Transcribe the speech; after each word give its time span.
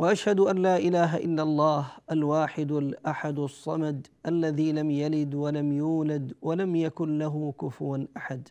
وأشهد 0.00 0.40
أن 0.40 0.56
لا 0.58 0.76
إله 0.76 1.16
إلا 1.16 1.42
الله 1.42 1.86
الواحد 2.10 2.72
الأحد 2.72 3.38
الصمد 3.38 4.06
الذي 4.26 4.72
لم 4.72 4.90
يلد 4.90 5.34
ولم 5.34 5.72
يولد 5.72 6.34
ولم 6.42 6.76
يكن 6.76 7.18
له 7.18 7.54
كفوا 7.60 7.98
أحد. 8.16 8.48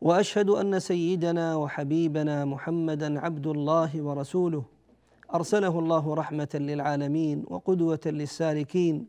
وأشهد 0.00 0.50
أن 0.50 0.78
سيدنا 0.78 1.56
وحبيبنا 1.56 2.44
محمدا 2.44 3.20
عبد 3.20 3.46
الله 3.46 4.02
ورسوله. 4.02 4.64
أرسله 5.34 5.78
الله 5.78 6.14
رحمة 6.14 6.48
للعالمين 6.54 7.44
وقدوة 7.48 8.04
للسالكين. 8.06 9.06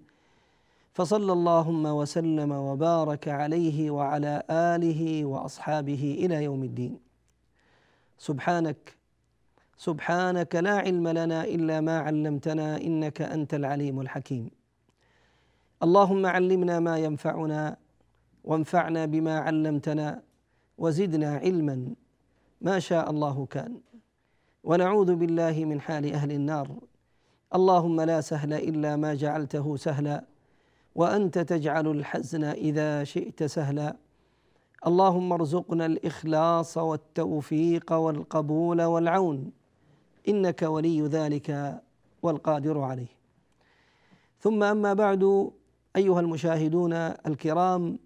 فصلى 0.94 1.34
اللهم 1.34 1.86
وسلم 1.86 2.52
وبارك 2.52 3.28
عليه 3.28 3.92
وعلى 3.92 4.44
آله 4.50 5.26
وأصحابه 5.26 6.18
إلى 6.24 6.44
يوم 6.44 6.64
الدين. 6.64 7.00
سبحانك 8.18 8.99
سبحانك 9.80 10.56
لا 10.56 10.78
علم 10.78 11.08
لنا 11.08 11.44
إلا 11.44 11.82
ما 11.82 12.00
علمتنا 12.00 12.78
إنك 12.78 13.22
أنت 13.22 13.54
العليم 13.54 14.02
الحكيم. 14.02 14.52
اللهم 15.84 16.26
علمنا 16.26 16.80
ما 16.80 16.98
ينفعنا 16.98 17.78
وانفعنا 18.44 19.06
بما 19.06 19.40
علمتنا 19.40 20.22
وزدنا 20.78 21.30
علما 21.38 21.96
ما 22.62 22.80
شاء 22.80 23.10
الله 23.10 23.46
كان. 23.46 23.80
ونعوذ 24.64 25.16
بالله 25.16 25.66
من 25.66 25.82
حال 25.82 26.14
أهل 26.14 26.32
النار. 26.32 26.68
اللهم 27.56 28.02
لا 28.02 28.22
سهل 28.22 28.54
إلا 28.54 28.96
ما 28.96 29.14
جعلته 29.14 29.76
سهلا 29.76 30.24
وأنت 30.96 31.40
تجعل 31.40 31.88
الحزن 31.88 32.44
إذا 32.44 33.04
شئت 33.04 33.44
سهلا. 33.44 33.96
اللهم 34.88 35.34
ارزقنا 35.34 35.86
الإخلاص 35.86 36.78
والتوفيق 36.78 37.94
والقبول 37.94 38.82
والعون. 38.82 39.59
إنك 40.30 40.62
ولي 40.62 41.02
ذلك 41.02 41.82
والقادر 42.22 42.80
عليه. 42.80 43.20
ثم 44.40 44.64
أما 44.64 44.94
بعد 44.94 45.52
أيها 45.96 46.20
المشاهدون 46.20 46.94
الكرام 46.94 48.00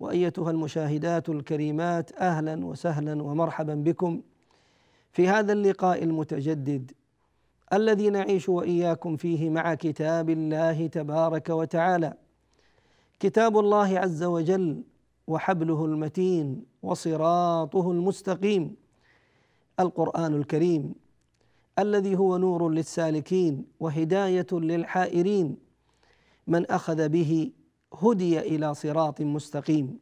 وأيتها 0.00 0.50
المشاهدات 0.50 1.28
الكريمات 1.28 2.12
أهلا 2.12 2.66
وسهلا 2.66 3.22
ومرحبا 3.22 3.74
بكم 3.74 4.22
في 5.12 5.28
هذا 5.28 5.52
اللقاء 5.52 6.04
المتجدد 6.04 6.92
الذي 7.72 8.10
نعيش 8.10 8.48
وإياكم 8.48 9.16
فيه 9.16 9.50
مع 9.50 9.74
كتاب 9.74 10.30
الله 10.30 10.86
تبارك 10.86 11.48
وتعالى. 11.48 12.14
كتاب 13.20 13.58
الله 13.58 13.98
عز 13.98 14.22
وجل 14.22 14.82
وحبله 15.26 15.84
المتين 15.84 16.64
وصراطه 16.82 17.90
المستقيم 17.90 18.76
القرآن 19.80 20.34
الكريم. 20.34 20.94
الذي 21.80 22.16
هو 22.16 22.36
نور 22.36 22.68
للسالكين 22.68 23.64
وهداية 23.80 24.46
للحائرين. 24.52 25.56
من 26.46 26.70
أخذ 26.70 27.08
به 27.08 27.52
هدي 28.02 28.38
إلى 28.38 28.74
صراط 28.74 29.20
مستقيم. 29.20 29.98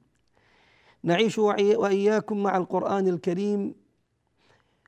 نعيش 1.03 1.39
وإياكم 1.39 2.43
مع 2.43 2.57
القرآن 2.57 3.09
الكريم. 3.09 3.75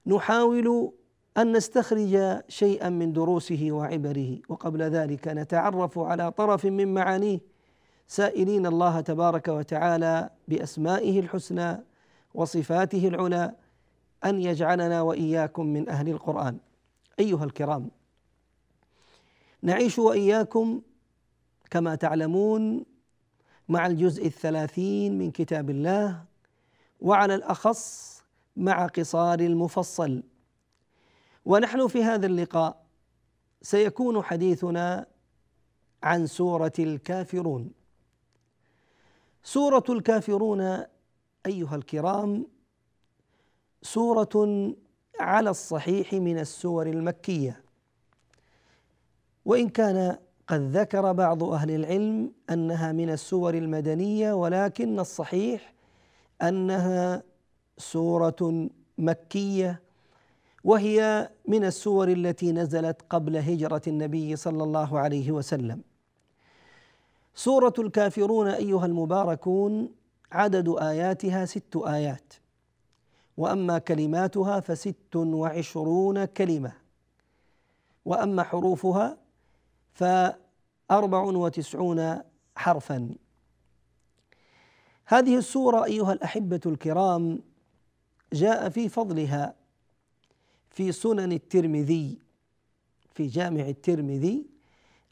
نحاول 0.07 0.93
أن 1.37 1.57
نستخرج 1.57 2.41
شيئا 2.49 2.89
من 2.89 3.13
دروسه 3.13 3.69
وعبره. 3.71 4.39
وقبل 4.49 4.83
ذلك 4.83 5.29
نتعرف 5.29 5.99
على 5.99 6.33
طرف 6.33 6.67
من 6.67 6.95
معانيه. 6.95 7.41
سائلين 8.07 8.67
الله 8.67 9.01
تبارك 9.01 9.49
وتعالى 9.49 10.31
بأسمائه 10.49 11.21
الحسنى 11.21 11.79
وصفاته 12.35 13.09
العلى 13.09 13.55
أن 14.25 14.41
يجعلنا 14.41 15.03
وإياكم 15.03 15.67
من 15.67 15.89
أهل 15.89 16.09
القرآن. 16.09 16.59
أيها 17.21 17.45
الكرام 17.45 17.91
نعيش 19.63 19.99
وإياكم 19.99 20.83
كما 21.71 21.95
تعلمون 21.95 22.85
مع 23.69 23.87
الجزء 23.87 24.27
الثلاثين 24.27 25.19
من 25.19 25.31
كتاب 25.31 25.71
الله 25.71 26.25
وعلى 27.01 27.35
الأخص 27.35 28.23
مع 28.57 28.87
قصار 28.87 29.41
المفصل. 29.41 30.23
ونحن 31.45 31.89
في 31.89 32.05
هذا 32.05 32.27
اللقاء 32.27 32.87
سيكون 33.63 34.23
حديثنا 34.23 35.07
عن 36.03 36.27
سورة 36.27 36.73
الكافرون. 36.79 37.73
سورة 39.43 39.85
الكافرون 39.89 40.85
أيها 41.47 41.77
الكرام 41.77 42.47
سورة 43.83 44.75
على 45.21 45.51
الصحيح 45.51 46.13
من 46.13 46.39
السور 46.39 46.87
المكية. 46.87 47.63
وإن 49.45 49.69
كان 49.69 50.17
قد 50.47 50.61
ذكر 50.61 51.13
بعض 51.13 51.45
أهل 51.45 51.71
العلم 51.71 52.33
أنها 52.51 52.93
من 52.93 53.11
السور 53.11 53.55
المدنية 53.55 54.33
ولكن 54.33 55.01
الصحيح 55.01 55.73
أنها 56.43 57.23
سورة 57.79 58.69
مكية 58.99 59.81
وهي 60.65 61.31
من 61.49 61.65
السور 61.65 62.09
التي 62.09 62.53
نزلت 62.53 63.03
قبل 63.11 63.37
هجرة 63.37 63.83
النبي 63.87 64.37
صلى 64.37 64.63
الله 64.65 64.99
عليه 64.99 65.31
وسلم. 65.31 65.83
سورة 67.35 67.75
الكافرون 67.79 68.49
أيها 68.49 68.87
المباركون 68.87 69.89
عدد 70.33 70.69
آياتها 70.69 71.45
ست 71.45 71.77
آيات. 71.77 72.33
وأما 73.41 73.79
كلماتها 73.79 74.61
فست 74.61 75.17
وعشرون 75.17 76.25
كلمة. 76.25 76.73
وأما 78.05 78.43
حروفها 78.43 79.17
فأربع 79.93 81.23
وتسعون 81.23 82.21
حرفا. 82.57 83.15
هذه 85.05 85.37
السورة 85.37 85.85
أيها 85.85 86.13
الأحبة 86.13 86.61
الكرام 86.67 87.41
جاء 88.33 88.69
في 88.69 88.89
فضلها 88.89 89.55
في 90.71 90.93
سنن 90.93 91.33
الترمذي 91.33 92.19
في 93.15 93.27
جامع 93.27 93.69
الترمذي 93.69 94.47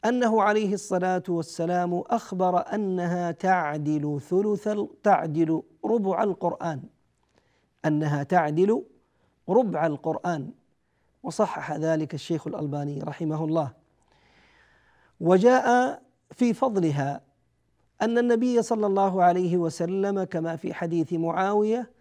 أنه 0.05 0.41
عليه 0.41 0.73
الصلاة 0.73 1.23
والسلام 1.29 2.03
أخبر 2.07 2.73
أنها 2.73 3.31
تعدل 3.31 4.21
ثلث 4.21 4.69
تعدل 5.03 5.63
ربع 5.85 6.23
القرآن. 6.23 6.98
أنها 7.85 8.23
تعدل 8.23 8.83
ربع 9.49 9.85
القرآن. 9.85 10.51
وصحح 11.23 11.71
ذلك 11.71 12.13
الشيخ 12.13 12.47
الألباني 12.47 12.99
رحمه 13.01 13.45
الله. 13.45 13.73
وجاء 15.19 16.01
في 16.31 16.53
فضلها 16.53 17.21
أن 18.01 18.17
النبي 18.17 18.61
صلى 18.61 18.87
الله 18.87 19.23
عليه 19.23 19.57
وسلم 19.57 20.23
كما 20.23 20.55
في 20.55 20.73
حديث 20.73 21.13
معاوية 21.13 21.91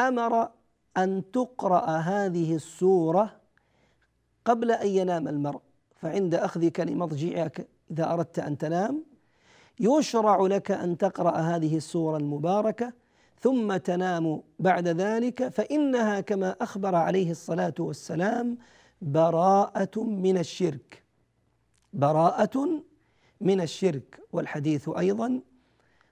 أمر 0.00 0.48
أن 0.96 1.22
تقرأ 1.32 1.86
هذه 1.86 2.54
السورة 2.54 3.36
قبل 4.44 4.70
أن 4.70 4.88
ينام 4.88 5.28
المرء 5.28 5.60
فعند 5.96 6.34
أخذك 6.34 6.80
لمضجعك 6.80 7.66
إذا 7.90 8.12
أردت 8.12 8.38
أن 8.38 8.58
تنام 8.58 9.04
يشرع 9.80 10.40
لك 10.40 10.70
أن 10.70 10.98
تقرأ 10.98 11.36
هذه 11.36 11.76
السورة 11.76 12.16
المباركة 12.16 12.92
ثم 13.40 13.76
تنام 13.76 14.42
بعد 14.58 14.88
ذلك 14.88 15.48
فإنها 15.48 16.20
كما 16.20 16.56
أخبر 16.60 16.94
عليه 16.94 17.30
الصلاة 17.30 17.74
والسلام 17.78 18.58
براءة 19.02 20.00
من 20.00 20.38
الشرك. 20.38 21.02
براءة 21.92 22.82
من 23.40 23.60
الشرك. 23.60 24.20
والحديث 24.32 24.88
أيضا 24.88 25.40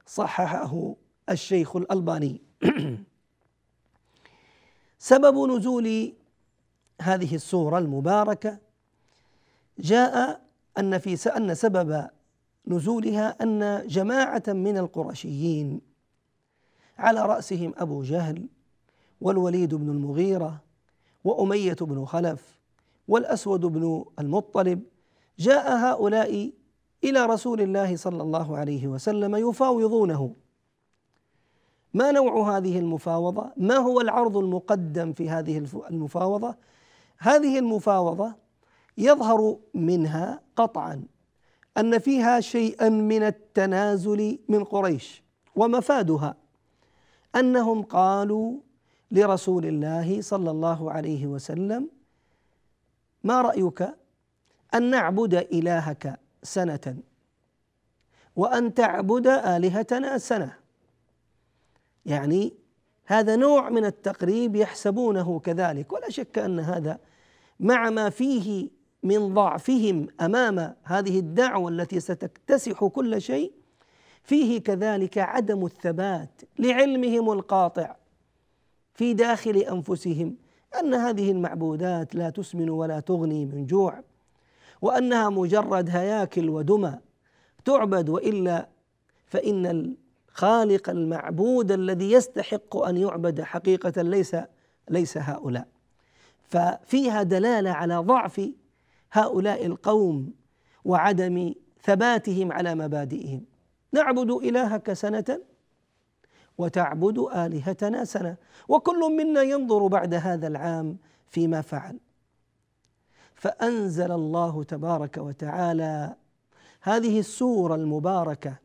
صححه 0.06 0.94
الشيخ 1.31 1.76
الألباني. 1.76 2.43
سبب 4.99 5.50
نزول 5.50 6.12
هذه 7.03 7.35
السورة 7.35 7.79
المباركة 7.79 8.59
جاء 9.79 10.41
أن 10.79 10.99
في 10.99 11.31
أن 11.37 11.55
سبب 11.55 12.09
نزولها 12.67 13.43
أن 13.43 13.87
جماعة 13.87 14.43
من 14.49 14.79
القرشيين 14.79 15.94
على 16.99 17.23
رأسهم 17.23 17.75
أبو 17.76 18.02
جهل 18.02 18.49
والوليد 19.20 19.75
بن 19.75 19.91
المغيرة 19.91 20.61
وأمية 21.25 21.76
بن 21.81 22.05
خلف 22.05 22.58
والأسود 23.08 23.61
بن 23.61 24.05
المطلب 24.19 24.82
جاء 25.38 25.76
هؤلاء 25.76 26.52
إلى 27.05 27.26
رسول 27.26 27.61
الله 27.61 27.96
صلى 27.96 28.23
الله 28.23 28.56
عليه 28.56 28.87
وسلم 28.87 29.37
يفاوضونه 29.37 30.35
ما 31.94 32.12
نوع 32.12 32.56
هذه 32.56 32.79
المفاوضة؟ 32.79 33.50
ما 33.56 33.76
هو 33.76 34.00
العرض 34.00 34.37
المقدم 34.37 35.12
في 35.12 35.31
هذه 35.31 35.67
المفاوضة؟ 35.90 36.55
هذه 37.19 37.58
المفاوضة 37.58 38.35
يظهر 38.99 39.56
منها 39.75 40.40
قطعا 40.56 41.02
أن 41.76 41.99
فيها 41.99 42.40
شيئا 42.40 42.88
من 42.88 43.23
التنازل 43.23 44.38
من 44.49 44.64
قريش 44.64 45.23
ومفادها 45.56 46.37
أنهم 47.37 47.83
قالوا 47.83 48.61
لرسول 49.11 49.67
الله 49.67 50.21
صلى 50.21 50.51
الله 50.51 50.93
عليه 50.93 51.27
وسلم 51.27 51.89
ما 53.25 53.43
رأيك 53.43 53.89
أن 54.75 54.91
نعبد 54.91 55.35
إلهك 55.35 56.21
سنة 56.43 56.97
وأن 58.37 58.75
تعبد 58.75 59.27
آلهتنا 59.27 60.19
سنة? 60.19 60.57
يعني 62.07 62.55
هذا 63.07 63.37
نوع 63.37 63.71
من 63.71 63.85
التقريب 63.85 64.57
يحسبونه 64.57 65.39
كذلك 65.39 65.93
ولا 65.93 66.11
شك 66.11 66.39
أن 66.39 66.61
هذا 66.61 66.99
مع 67.61 67.91
ما 67.91 68.11
فيه 68.11 68.71
من 69.03 69.35
ضعفهم 69.35 70.09
أمام 70.21 70.75
هذه 70.83 71.19
الدعوة 71.19 71.71
التي 71.71 72.01
ستكتسح 72.01 72.85
كل 72.85 73.21
شيء 73.21 73.53
فيه 74.25 74.59
كذلك 74.61 75.19
عدم 75.19 75.65
الثبات 75.65 76.43
لعلمهم 76.59 77.32
القاطع 77.32 77.97
في 78.94 79.15
داخل 79.15 79.56
أنفسهم 79.56 80.37
أن 80.81 80.94
هذه 80.94 81.31
المعبودات 81.31 82.15
لا 82.15 82.31
تسمن 82.31 82.71
ولا 82.71 83.00
تغني 83.00 83.47
من 83.47 83.67
جوع 83.67 84.00
وأنها 84.82 85.31
مجرد 85.31 85.91
هياكل 85.91 86.49
ودمى 86.49 86.99
تعبد 87.65 88.09
وإلا 88.09 88.69
فإن 89.26 89.94
الخالق 90.31 90.91
المعبود 90.91 91.73
الذي 91.73 92.12
يستحق 92.12 92.76
أن 92.76 92.97
يعبد 92.97 93.43
حقيقة 93.43 94.03
ليس 94.03 94.37
ليس 94.91 95.19
هؤلاء. 95.19 95.69
ففيها 96.43 97.23
دلالة 97.23 97.71
على 97.71 97.97
ضعف 97.97 98.50
هؤلاء 99.12 99.67
القوم 99.67 100.32
وعدم 100.85 101.55
ثباتهم 101.82 102.53
على 102.53 102.75
مبادئهم. 102.75 103.54
نعبد 103.94 104.31
إلهك 104.31 104.93
سنة 104.93 105.41
وتعبد 106.58 107.19
آلهتنا 107.19 108.05
سنة. 108.05 108.37
وكل 108.69 109.17
منا 109.17 109.43
ينظر 109.43 109.87
بعد 109.87 110.14
هذا 110.14 110.46
العام 110.46 110.96
فيما 111.26 111.61
فعل. 111.61 111.99
فأنزل 113.35 114.12
الله 114.12 114.62
تبارك 114.62 115.17
وتعالى 115.19 116.17
هذه 116.81 117.19
السورة 117.19 117.75
المباركة 117.75 118.56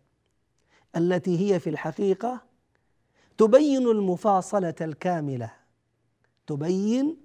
التي 0.96 1.54
هي 1.54 1.60
في 1.60 1.70
الحقيقة 1.70 2.42
تبين 3.38 3.88
المفاصلة 3.88 4.76
الكاملة. 4.82 5.52
تبين 6.48 7.18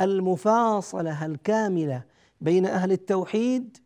المفاصلة 0.00 1.26
الكاملة 1.26 2.02
بين 2.40 2.66
أهل 2.66 2.92
التوحيد 2.92 3.78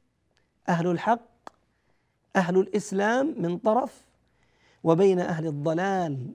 أهل 0.68 0.86
الحق 0.86 1.31
أهل 2.36 2.58
الإسلام 2.58 3.34
من 3.38 3.58
طرف 3.58 4.04
وبين 4.84 5.18
أهل 5.20 5.46
الضلال 5.46 6.32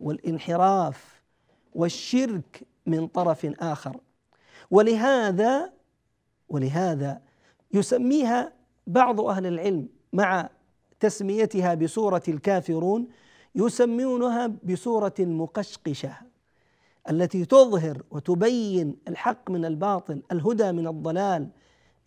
والانحراف 0.00 1.22
والشرك 1.74 2.62
من 2.86 3.06
طرف 3.06 3.46
آخر. 3.60 4.00
ولهذا 4.70 5.72
ولهذا 6.48 7.20
يسميها 7.72 8.52
بعض 8.86 9.20
أهل 9.20 9.46
العلم 9.46 9.88
مع 10.12 10.48
تسميتها 11.00 11.74
بسورة 11.74 12.22
الكافرون 12.28 13.08
يسمونها 13.54 14.46
بسورة 14.64 15.14
المقشقشة 15.20 16.12
التي 17.10 17.44
تظهر 17.44 18.02
وتبين 18.10 18.96
الحق 19.08 19.50
من 19.50 19.64
الباطل 19.64 20.22
الهدى 20.32 20.72
من 20.72 20.86
الضلال 20.86 21.48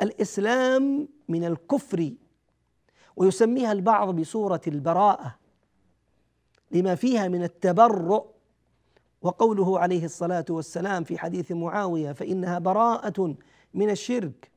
الإسلام 0.02 1.08
من 1.30 1.44
الكفر 1.44 2.12
ويسميها 3.20 3.72
البعض 3.72 4.16
بصورة 4.16 4.62
البراءة 4.68 5.36
لما 6.72 6.96
فيها 6.96 7.28
من 7.28 7.44
التبرؤ 7.44 8.26
وقوله 9.22 9.80
عليه 9.80 10.06
الصلاة 10.06 10.46
والسلام 10.50 11.04
في 11.04 11.18
حديث 11.18 11.52
معاوية 11.52 12.12
فإنها 12.12 12.60
براءة 12.60 13.36
من 13.74 13.90
الشرك 13.90 14.52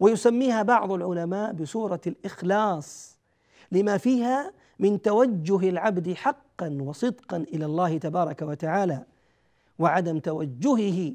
ويسميها 0.00 0.62
بعض 0.62 0.92
العلماء 0.92 1.52
بصورة 1.52 2.00
الإخلاص 2.06 3.18
لما 3.72 3.98
فيها 3.98 4.52
من 4.78 5.02
توجه 5.02 5.68
العبد 5.68 6.12
حقا 6.12 6.78
وصدقا 6.80 7.36
إلى 7.36 7.64
الله 7.64 7.98
تبارك 7.98 8.42
وتعالى 8.42 9.04
وعدم 9.78 10.18
توجهه 10.18 11.12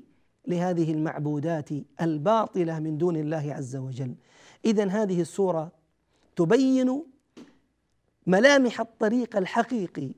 لهذه 0.47 0.91
المعبودات 0.91 1.69
الباطلة 2.01 2.79
من 2.79 2.97
دون 2.97 3.17
الله 3.17 3.53
عز 3.53 3.75
وجل. 3.75 4.15
اذا 4.65 4.87
هذه 4.87 5.21
السورة 5.21 5.80
تبين 6.41 7.03
ملامح 8.27 8.81
الطريق 8.81 9.37
الحقيقي 9.37 10.11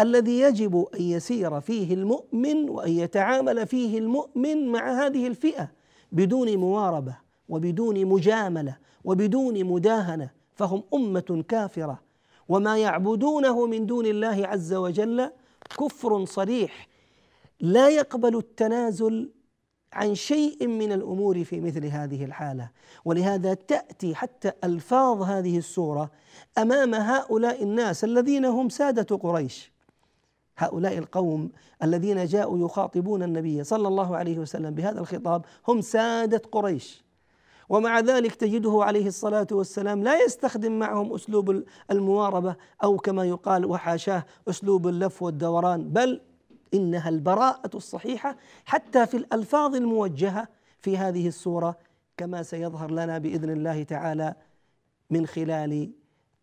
الذي 0.00 0.40
يجب 0.40 0.86
أن 0.94 1.02
يسير 1.02 1.60
فيه 1.60 1.94
المؤمن 1.94 2.70
وأن 2.70 2.92
يتعامل 2.92 3.66
فيه 3.66 3.98
المؤمن 3.98 4.72
مع 4.72 5.06
هذه 5.06 5.26
الفئة 5.26 5.70
بدون 6.12 6.56
مواربة 6.56 7.16
وبدون 7.48 8.06
مجاملة 8.06 8.76
وبدون 9.04 9.64
مداهنة 9.64 10.30
فهم 10.54 10.82
أمة 10.94 11.44
كافرة. 11.48 12.02
وما 12.48 12.78
يعبدونه 12.78 13.66
من 13.66 13.86
دون 13.86 14.06
الله 14.06 14.46
عز 14.46 14.74
وجل 14.74 15.30
كفر 15.78 16.24
صريح. 16.24 16.88
لا 17.60 17.88
يقبل 17.88 18.36
التنازل 18.36 19.30
عن 19.96 20.14
شيء 20.14 20.66
من 20.66 20.92
الأمور 20.92 21.44
في 21.44 21.60
مثل 21.60 21.86
هذه 21.86 22.24
الحالة. 22.24 22.70
ولهذا 23.04 23.54
تأتي 23.54 24.14
حتى 24.14 24.52
ألفاظ 24.64 25.22
هذه 25.22 25.58
السورة 25.58 26.10
أمام 26.58 26.94
هؤلاء 26.94 27.62
الناس 27.62 28.04
الذين 28.04 28.44
هم 28.44 28.68
سادة 28.68 29.16
قريش. 29.16 29.72
هؤلاء 30.58 30.98
القوم 30.98 31.50
الذين 31.82 32.24
جاءوا 32.24 32.58
يخاطبون 32.58 33.22
النبي 33.22 33.64
صلى 33.64 33.88
الله 33.88 34.16
عليه 34.16 34.38
وسلم 34.38 34.74
بهذا 34.74 35.00
الخطاب 35.00 35.44
هم 35.68 35.80
سادة 35.80 36.42
قريش. 36.52 37.06
ومع 37.68 38.00
ذلك 38.00 38.34
تجده 38.34 38.78
عليه 38.84 39.06
الصلاة 39.06 39.46
والسلام 39.52 40.02
لا 40.02 40.24
يستخدم 40.24 40.78
معهم 40.78 41.14
أسلوب 41.14 41.64
المواربة 41.90 42.56
أو 42.84 42.96
كما 42.96 43.24
يقال 43.24 43.64
وحاشاه 43.66 44.24
أسلوب 44.48 44.88
اللف 44.88 45.22
والدوران 45.22 45.88
بل 45.88 46.20
إنها 46.76 47.08
البراءة 47.08 47.76
الصحيحة 47.76 48.36
حتى 48.64 49.06
في 49.06 49.16
الألفاظ 49.16 49.74
الموجهة 49.74 50.48
في 50.80 50.98
هذه 50.98 51.28
السورة 51.28 51.76
كما 52.16 52.42
سيظهر 52.42 52.90
لنا 52.90 53.18
بإذن 53.18 53.50
الله 53.50 53.82
تعالى 53.82 54.34
من 55.10 55.26
خلال 55.26 55.90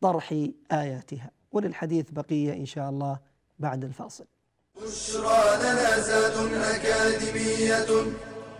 طرح 0.02 0.34
آياتها 0.72 1.32
وللحديث 1.52 2.12
بقية 2.12 2.54
إن 2.54 2.66
شاء 2.66 2.90
الله 2.90 3.20
بعد 3.60 3.84
الفاصل. 3.84 4.26
بشرى 4.82 5.58
لنا 5.60 6.00
زاد 6.00 6.54
أكاديمية 6.54 7.86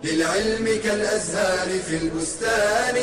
للعلم 0.04 0.66
كالأزهار 0.84 1.80
في 1.80 1.98
البستان 1.98 2.96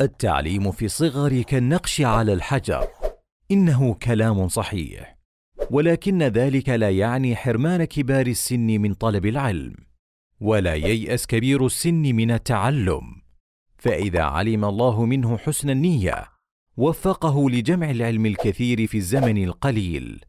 التعليم 0.00 0.72
في 0.72 0.84
الصغر 0.84 1.42
كالنقش 1.42 2.00
على 2.00 2.32
الحجر. 2.32 2.86
إنه 3.50 3.94
كلام 3.94 4.48
صحيح. 4.48 5.18
ولكن 5.70 6.22
ذلك 6.22 6.68
لا 6.68 6.90
يعني 6.90 7.36
حرمان 7.36 7.84
كبار 7.84 8.26
السن 8.26 8.66
من 8.66 8.94
طلب 8.94 9.26
العلم. 9.26 9.74
ولا 10.40 10.74
ييأس 10.74 11.26
كبير 11.26 11.66
السن 11.66 12.02
من 12.02 12.30
التعلم. 12.30 13.02
فإذا 13.78 14.22
علم 14.22 14.64
الله 14.64 15.04
منه 15.04 15.38
حسن 15.38 15.70
النية 15.70 16.24
وفقه 16.76 17.50
لجمع 17.50 17.90
العلم 17.90 18.26
الكثير 18.26 18.86
في 18.86 18.98
الزمن 18.98 19.44
القليل. 19.44 20.24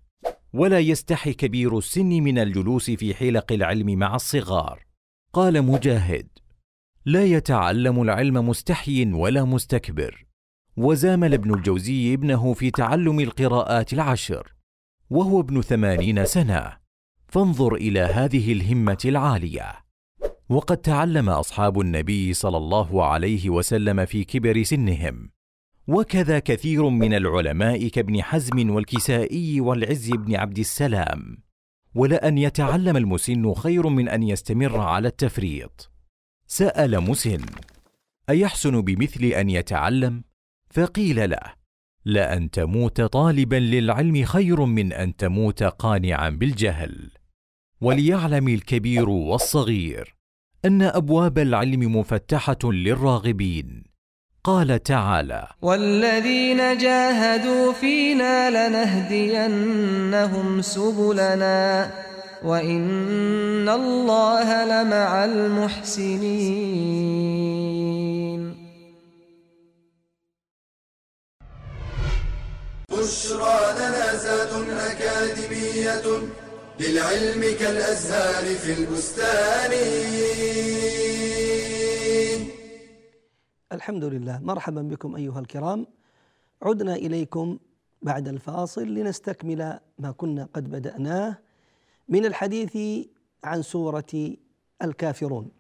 ولا 0.54 0.80
يستحي 0.80 1.34
كبير 1.34 1.78
السن 1.78 2.10
من 2.10 2.40
الجلوس 2.40 2.92
في 2.92 3.14
حلق 3.14 3.52
العلم 3.52 4.00
مع 4.00 4.16
الصغار. 4.16 4.86
قال 5.34 5.62
مجاهد 5.62 6.28
لا 7.08 7.26
يتعلم 7.26 8.02
العلم 8.02 8.50
مستحي 8.50 9.06
ولا 9.14 9.44
مستكبر. 9.44 10.26
وزامل 10.78 11.34
ابن 11.34 11.54
الجوزي 11.54 12.14
ابنه 12.14 12.54
في 12.54 12.72
تعلم 12.72 13.20
القراءات 13.20 13.94
العشر 13.94 14.54
وهو 15.10 15.40
ابن 15.40 15.62
ثمانين 15.62 16.26
سنة. 16.26 16.78
فانظر 17.28 17.76
إلى 17.76 18.00
هذه 18.00 18.54
الهمة 18.54 18.98
العالية. 19.06 19.74
وقد 20.50 20.78
تعلم 20.78 21.30
أصحاب 21.30 21.80
النبي 21.80 22.34
صلى 22.34 22.58
الله 22.58 23.06
عليه 23.06 23.50
وسلم 23.50 24.06
في 24.06 24.24
كبر 24.24 24.64
سنهم. 24.64 25.30
وكذا 25.88 26.40
كثير 26.40 26.90
من 26.90 27.14
العلماء 27.14 27.88
كابن 27.88 28.24
حزم 28.24 28.70
والكسائي 28.70 29.62
والعز 29.62 30.10
بن 30.10 30.36
عبد 30.36 30.60
السلام. 30.60 31.38
ولان 31.96 32.38
يتعلم 32.38 32.98
المسن 32.98 33.54
خير 33.54 33.88
من 33.90 34.10
أن 34.10 34.24
يستمر 34.24 34.80
على 34.80 35.08
التفريط. 35.08 35.97
سأل 36.48 37.00
مسن 37.00 37.42
أيحسن 38.30 38.82
بمثل 38.82 39.26
أن 39.26 39.50
يتعلم؟ 39.50 40.24
فقيل 40.70 41.30
له 41.30 41.54
لأن 42.06 42.52
تموت 42.52 43.02
طالبا 43.02 43.56
للعلم 43.56 44.26
خير 44.26 44.66
من 44.66 44.94
أن 44.94 45.16
تموت 45.16 45.64
قانعا 45.64 46.30
بالجهل. 46.30 47.12
وليعلم 47.82 48.48
الكبير 48.48 49.10
والصغير 49.10 50.16
أن 50.66 50.82
أبواب 50.82 51.40
العلم 51.40 51.98
مفتحة 51.98 52.58
للراغبين. 52.64 53.84
قال 54.44 54.84
تعالى 54.84 55.48
والذين 55.62 56.58
جاهدوا 56.58 57.74
فينا 57.74 58.50
لنهدينهم 58.70 60.62
سبلنا. 60.62 61.92
وان 62.44 63.70
الله 63.70 64.66
لمع 64.66 65.26
المحسنين. 65.26 66.68
بشرى 72.92 73.60
لنا 73.80 74.16
زاد 74.16 74.54
أكاديمية 74.70 76.08
للعلم 76.80 77.42
كالأزهار 77.60 78.46
في 78.56 78.72
البستان. 78.80 79.72
الحمد 83.72 84.04
لله 84.04 84.40
مرحبا 84.44 84.82
بكم 84.82 85.16
أيها 85.16 85.40
الكرام. 85.40 85.88
عدنا 86.62 86.96
إليكم 86.96 87.60
بعد 88.02 88.28
الفاصل 88.28 88.88
لنستكمل 88.88 89.80
ما 90.00 90.12
كنا 90.12 90.50
قد 90.54 90.72
بدأناه 90.72 91.47
من 92.10 92.26
الحديث 92.26 93.08
عن 93.44 93.62
سورة 93.62 94.36
الكافرون. 94.84 95.52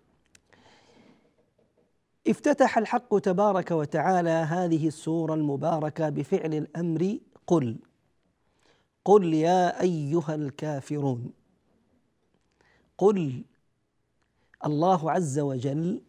افتتح 2.27 2.77
الحق 2.77 3.19
تبارك 3.19 3.71
وتعالى 3.71 4.29
هذه 4.29 4.87
السورة 4.87 5.33
المباركة 5.33 6.09
بفعل 6.09 6.53
الأمر 6.53 7.17
قل. 7.47 7.77
قل 9.05 9.33
يا 9.33 9.81
أيها 9.81 10.35
الكافرون. 10.35 11.33
قل. 12.97 13.43
الله 14.65 15.11
عز 15.11 15.39
وجل 15.39 16.01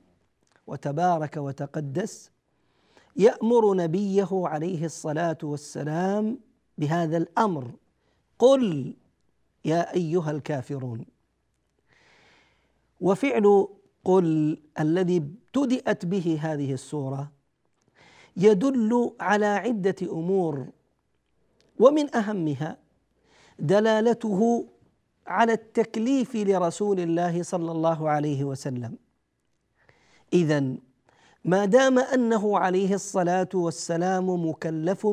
وتبارك 0.66 1.36
وتقدس 1.36 2.30
يأمر 3.16 3.74
نبيه 3.74 4.28
عليه 4.32 4.84
الصلاة 4.84 5.38
والسلام 5.42 6.38
بهذا 6.78 7.16
الأمر. 7.16 7.70
قل. 8.38 8.94
يا 9.64 9.94
أيها 9.94 10.30
الكافرون. 10.30 11.04
وفعل 13.00 13.68
قل 14.04 14.58
الذي 14.80 15.16
ابتدأت 15.16 16.06
به 16.06 16.38
هذه 16.42 16.72
السورة 16.72 17.30
يدل 18.36 19.12
على 19.20 19.46
عدة 19.46 19.96
أمور 20.02 20.66
ومن 21.78 22.16
أهمها 22.16 22.76
دلالته 23.58 24.66
على 25.26 25.52
التكليف 25.52 26.36
لرسول 26.36 27.00
الله 27.00 27.42
صلى 27.42 27.72
الله 27.72 28.08
عليه 28.10 28.44
وسلم. 28.44 28.96
اذا 30.32 30.74
ما 31.44 31.64
دام 31.64 31.98
أنه 31.98 32.58
عليه 32.58 32.94
الصلاة 32.94 33.48
والسلام 33.54 34.48
مكلف 34.48 35.06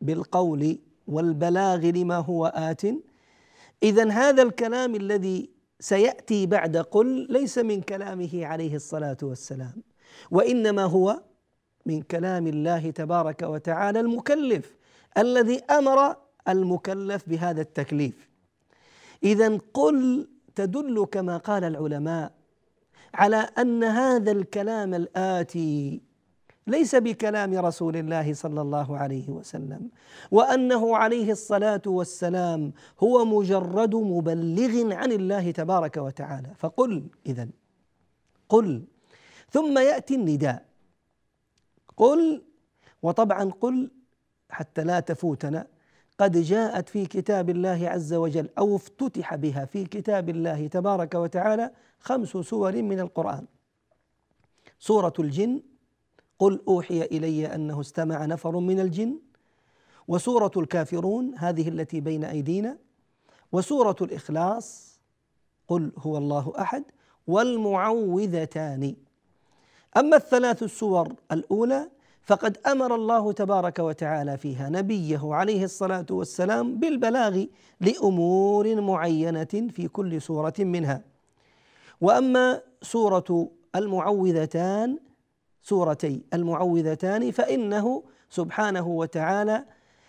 بالقول 0.00 0.78
والبلاغ 1.08 1.86
لما 1.86 2.16
هو 2.16 2.46
آت 2.46 2.82
اذا 3.82 4.10
هذا 4.10 4.42
الكلام 4.42 4.94
الذي 4.94 5.50
سيأتي 5.80 6.46
بعد 6.46 6.76
قل 6.76 7.26
ليس 7.30 7.58
من 7.58 7.80
كلامه 7.80 8.46
عليه 8.46 8.76
الصلاة 8.76 9.16
والسلام 9.22 9.82
وإنما 10.30 10.84
هو 10.84 11.22
من 11.86 12.02
كلام 12.02 12.46
الله 12.46 12.90
تبارك 12.90 13.42
وتعالى 13.42 14.00
المكلف 14.00 14.76
الذي 15.18 15.60
أمر 15.70 16.16
المكلف 16.48 17.28
بهذا 17.28 17.60
التكليف. 17.60 18.28
اذا 19.22 19.58
قل 19.74 20.28
تدل 20.54 21.06
كما 21.12 21.36
قال 21.36 21.64
العلماء 21.64 22.32
على 23.14 23.36
أن 23.58 23.84
هذا 23.84 24.32
الكلام 24.32 24.94
الآتي 24.94 26.00
ليس 26.68 26.94
بكلام 26.94 27.58
رسول 27.58 27.96
الله 27.96 28.34
صلى 28.34 28.60
الله 28.60 28.98
عليه 28.98 29.28
وسلم. 29.28 29.90
وأنه 30.30 30.96
عليه 30.96 31.32
الصلاة 31.32 31.82
والسلام 31.86 32.72
هو 33.00 33.24
مجرد 33.24 33.94
مبلغ 33.94 34.92
عن 34.94 35.12
الله 35.12 35.50
تبارك 35.50 35.96
وتعالى. 35.96 36.50
فقل 36.56 37.04
اذا 37.26 37.48
قل. 38.48 38.84
ثم 39.50 39.78
يأتي 39.78 40.14
النداء. 40.14 40.64
قل 41.96 42.42
وطبعا 43.02 43.52
قل 43.60 43.90
حتى 44.50 44.84
لا 44.84 45.00
تفوتنا. 45.00 45.66
قد 46.18 46.36
جاءت 46.36 46.88
في 46.88 47.06
كتاب 47.06 47.50
الله 47.50 47.88
عز 47.88 48.14
وجل 48.14 48.48
أو 48.58 48.76
افتتح 48.76 49.34
بها 49.34 49.64
في 49.64 49.84
كتاب 49.84 50.28
الله 50.28 50.66
تبارك 50.66 51.14
وتعالى 51.14 51.70
خمس 52.00 52.28
سور 52.28 52.82
من 52.82 53.00
القرآن. 53.00 53.46
سورة 54.78 55.12
الجن 55.18 55.60
قل 56.38 56.60
أوحي 56.68 57.02
إلي 57.02 57.54
أنه 57.54 57.80
استمع 57.80 58.26
نفر 58.26 58.58
من 58.58 58.80
الجن. 58.80 59.18
وسورة 60.08 60.50
الكافرون 60.56 61.34
هذه 61.36 61.68
التي 61.68 62.00
بين 62.00 62.24
أيدينا. 62.24 62.78
وسورة 63.52 63.96
الإخلاص 64.00 64.98
قل 65.68 65.92
هو 65.98 66.18
الله 66.18 66.52
أحد. 66.58 66.84
والمعوذتان. 67.26 68.96
أما 69.96 70.16
الثلاث 70.16 70.62
السور 70.62 71.12
الأولى 71.32 71.90
فقد 72.22 72.58
أمر 72.66 72.94
الله 72.94 73.32
تبارك 73.32 73.78
وتعالى 73.78 74.36
فيها 74.36 74.68
نبيه 74.68 75.20
عليه 75.34 75.64
الصلاة 75.64 76.06
والسلام 76.10 76.78
بالبلاغ 76.78 77.44
لأمور 77.80 78.80
معينة 78.80 79.68
في 79.72 79.88
كل 79.92 80.22
سورة 80.22 80.54
منها. 80.58 81.04
وأما 82.00 82.60
سورة 82.82 83.50
المعوذتان 83.76 84.98
سورتي 85.62 86.22
المعوذتان 86.34 87.30
فإنه 87.30 88.02
سبحانه 88.30 88.88
وتعالى 88.88 89.64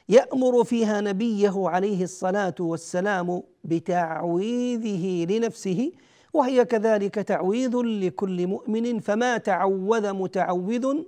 يأمر 0.09 0.63
فيها 0.63 1.01
نبيه 1.01 1.53
عليه 1.69 2.03
الصلاة 2.03 2.55
والسلام 2.59 3.43
بتعويذه 3.63 5.25
لنفسه 5.25 5.91
وهي 6.33 6.65
كذلك 6.65 7.15
تعويذ 7.15 7.75
لكل 7.77 8.47
مؤمن 8.47 8.99
فما 8.99 9.37
تعوذ 9.37 10.13
متعوذ 10.13 11.03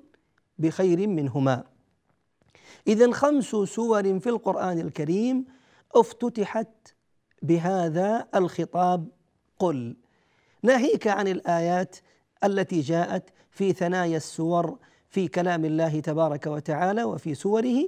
بخير 0.59 1.07
منهما. 1.07 1.63
اذا 2.87 3.11
خمس 3.11 3.45
سور 3.45 4.19
في 4.19 4.29
القرآن 4.29 4.79
الكريم 4.79 5.45
افتتحت 5.95 6.95
بهذا 7.41 8.27
الخطاب. 8.35 9.07
قل 9.59 9.95
ناهيك 10.63 11.07
عن 11.07 11.27
الآيات 11.27 11.95
التي 12.43 12.79
جاءت 12.79 13.29
في 13.51 13.73
ثنايا 13.73 14.17
السور 14.17 14.77
في 15.09 15.27
كلام 15.27 15.65
الله 15.65 15.99
تبارك 15.99 16.47
وتعالى 16.47 17.03
وفي 17.03 17.35
سوره. 17.35 17.87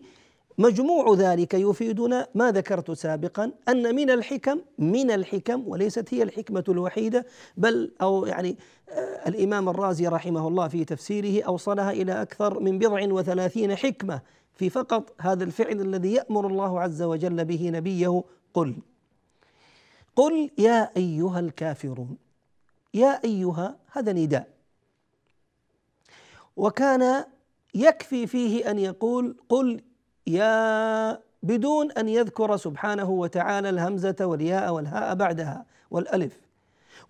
مجموع 0.57 1.13
ذلك 1.13 1.53
يفيدنا 1.53 2.27
ما 2.35 2.51
ذكرت 2.51 2.91
سابقا 2.91 3.51
أن 3.69 3.95
من 3.95 4.09
الحكم 4.09 4.61
من 4.77 5.11
الحكم 5.11 5.67
وليست 5.67 6.13
هي 6.13 6.23
الحكمة 6.23 6.63
الوحيدة 6.69 7.25
بل 7.57 7.91
أو 8.01 8.25
يعني 8.25 8.57
آه 8.89 9.29
الإمام 9.29 9.69
الرازي 9.69 10.07
رحمه 10.07 10.47
الله 10.47 10.67
في 10.67 10.85
تفسيره 10.85 11.43
أوصلها 11.43 11.91
إلى 11.91 12.21
أكثر 12.21 12.59
من 12.59 12.79
بضع 12.79 13.13
وثلاثين 13.13 13.75
حكمة 13.75 14.21
في 14.53 14.69
فقط 14.69 15.13
هذا 15.21 15.43
الفعل 15.43 15.81
الذي 15.81 16.13
يأمر 16.13 16.47
الله 16.47 16.81
عز 16.81 17.01
وجل 17.01 17.45
به 17.45 17.69
نبيه. 17.69 18.23
قل 18.53 18.75
قل 20.15 20.49
يا 20.57 20.89
أيها 20.97 21.39
الكافرون 21.39 22.17
يا 22.93 23.23
أيها 23.23 23.75
هذا 23.91 24.13
نداء 24.13 24.52
وكان 26.55 27.25
يكفي 27.75 28.27
فيه 28.27 28.71
أن 28.71 28.79
يقول 28.79 29.37
قل 29.49 29.81
يا 30.27 31.19
بدون 31.43 31.91
أن 31.91 32.09
يذكر 32.09 32.57
سبحانه 32.57 33.09
وتعالى 33.09 33.69
الهمزة 33.69 34.15
والياء 34.21 34.73
والهاء 34.73 35.15
بعدها 35.15 35.65
والألف. 35.91 36.37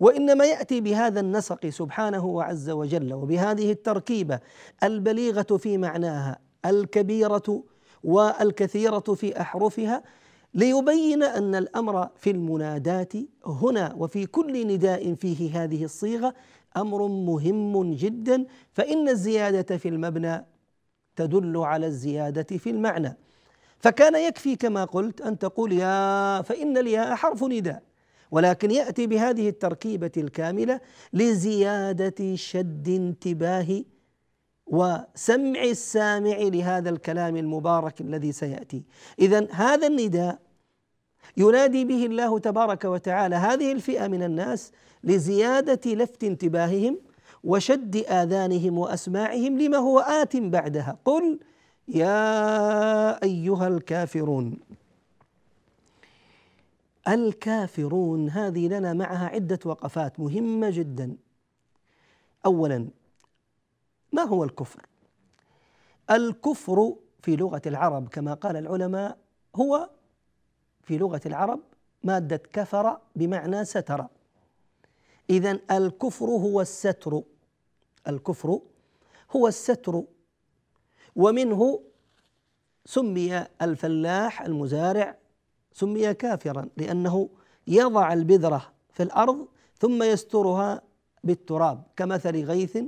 وإنما 0.00 0.44
يأتي 0.44 0.80
بهذا 0.80 1.20
النسق 1.20 1.66
سبحانه 1.66 2.42
عز 2.42 2.70
وجل 2.70 3.14
وبهذه 3.14 3.72
التركيبة 3.72 4.40
البليغة 4.82 5.56
في 5.56 5.78
معناها 5.78 6.38
الكبيرة 6.66 7.62
والكثيرة 8.04 8.98
في 9.00 9.40
أحرفها 9.40 10.02
ليبين 10.54 11.22
أن 11.22 11.54
الأمر 11.54 12.08
في 12.16 12.30
المنادات 12.30 13.12
هنا 13.46 13.94
وفي 13.98 14.26
كل 14.26 14.66
نداء 14.66 15.14
فيه 15.14 15.64
هذه 15.64 15.84
الصيغة 15.84 16.34
أمر 16.76 17.08
مهم 17.08 17.94
جدا 17.94 18.46
فإن 18.72 19.08
الزيادة 19.08 19.76
في 19.76 19.88
المبنى 19.88 20.44
تدل 21.16 21.56
على 21.56 21.86
الزيادة 21.86 22.56
في 22.58 22.70
المعنى. 22.70 23.16
فكان 23.78 24.14
يكفي 24.14 24.56
كما 24.56 24.84
قلت 24.84 25.20
أن 25.20 25.38
تقول 25.38 25.72
يا 25.72 26.42
فإن 26.42 26.78
الياء 26.78 27.14
حرف 27.14 27.44
نداء. 27.44 27.82
ولكن 28.30 28.70
يأتي 28.70 29.06
بهذه 29.06 29.48
التركيبة 29.48 30.12
الكاملة 30.16 30.80
لزيادة 31.12 32.34
شد 32.34 32.88
انتباه 32.88 33.84
وسمع 34.66 35.62
السامع 35.62 36.36
لهذا 36.36 36.90
الكلام 36.90 37.36
المبارك 37.36 38.00
الذي 38.00 38.32
سيأتي. 38.32 38.82
اذا 39.18 39.48
هذا 39.50 39.86
النداء 39.86 40.38
ينادي 41.36 41.84
به 41.84 42.06
الله 42.06 42.38
تبارك 42.38 42.84
وتعالى 42.84 43.36
هذه 43.36 43.72
الفئة 43.72 44.06
من 44.06 44.22
الناس 44.22 44.72
لزيادة 45.04 45.94
لفت 45.94 46.24
انتباههم 46.24 46.98
وشد 47.44 47.96
آذانهم 47.96 48.78
وأسماعهم 48.78 49.58
لما 49.58 49.76
هو 49.78 49.98
آت 49.98 50.36
بعدها. 50.36 50.98
قل 51.04 51.38
يا 51.88 53.22
أيها 53.22 53.68
الكافرون. 53.68 54.58
الكافرون 57.08 58.28
هذه 58.28 58.68
لنا 58.68 58.92
معها 58.92 59.26
عدة 59.26 59.58
وقفات 59.64 60.20
مهمة 60.20 60.70
جدا. 60.70 61.16
اولا 62.46 62.88
ما 64.12 64.22
هو 64.22 64.44
الكفر؟ 64.44 64.86
الكفر 66.10 66.94
في 67.22 67.36
لغة 67.36 67.62
العرب 67.66 68.08
كما 68.08 68.34
قال 68.34 68.56
العلماء 68.56 69.18
هو 69.56 69.90
في 70.84 70.98
لغة 70.98 71.20
العرب 71.26 71.60
مادة 72.02 72.36
كفر 72.36 72.98
بمعنى 73.16 73.64
ستر. 73.64 74.06
اذا 75.30 75.58
الكفر 75.70 76.26
هو 76.26 76.60
الستر. 76.60 77.22
الكفر 78.08 78.60
هو 79.36 79.48
الستر. 79.48 80.02
ومنه 81.16 81.80
سمي 82.84 83.46
الفلاح 83.62 84.42
المزارع 84.42 85.16
سمي 85.72 86.14
كافرا 86.14 86.68
لأنه 86.76 87.28
يضع 87.66 88.12
البذرة 88.12 88.72
في 88.92 89.02
الأرض 89.02 89.48
ثم 89.78 90.02
يسترها 90.02 90.82
بالتراب 91.24 91.82
كمثل 91.96 92.44
غيث 92.44 92.78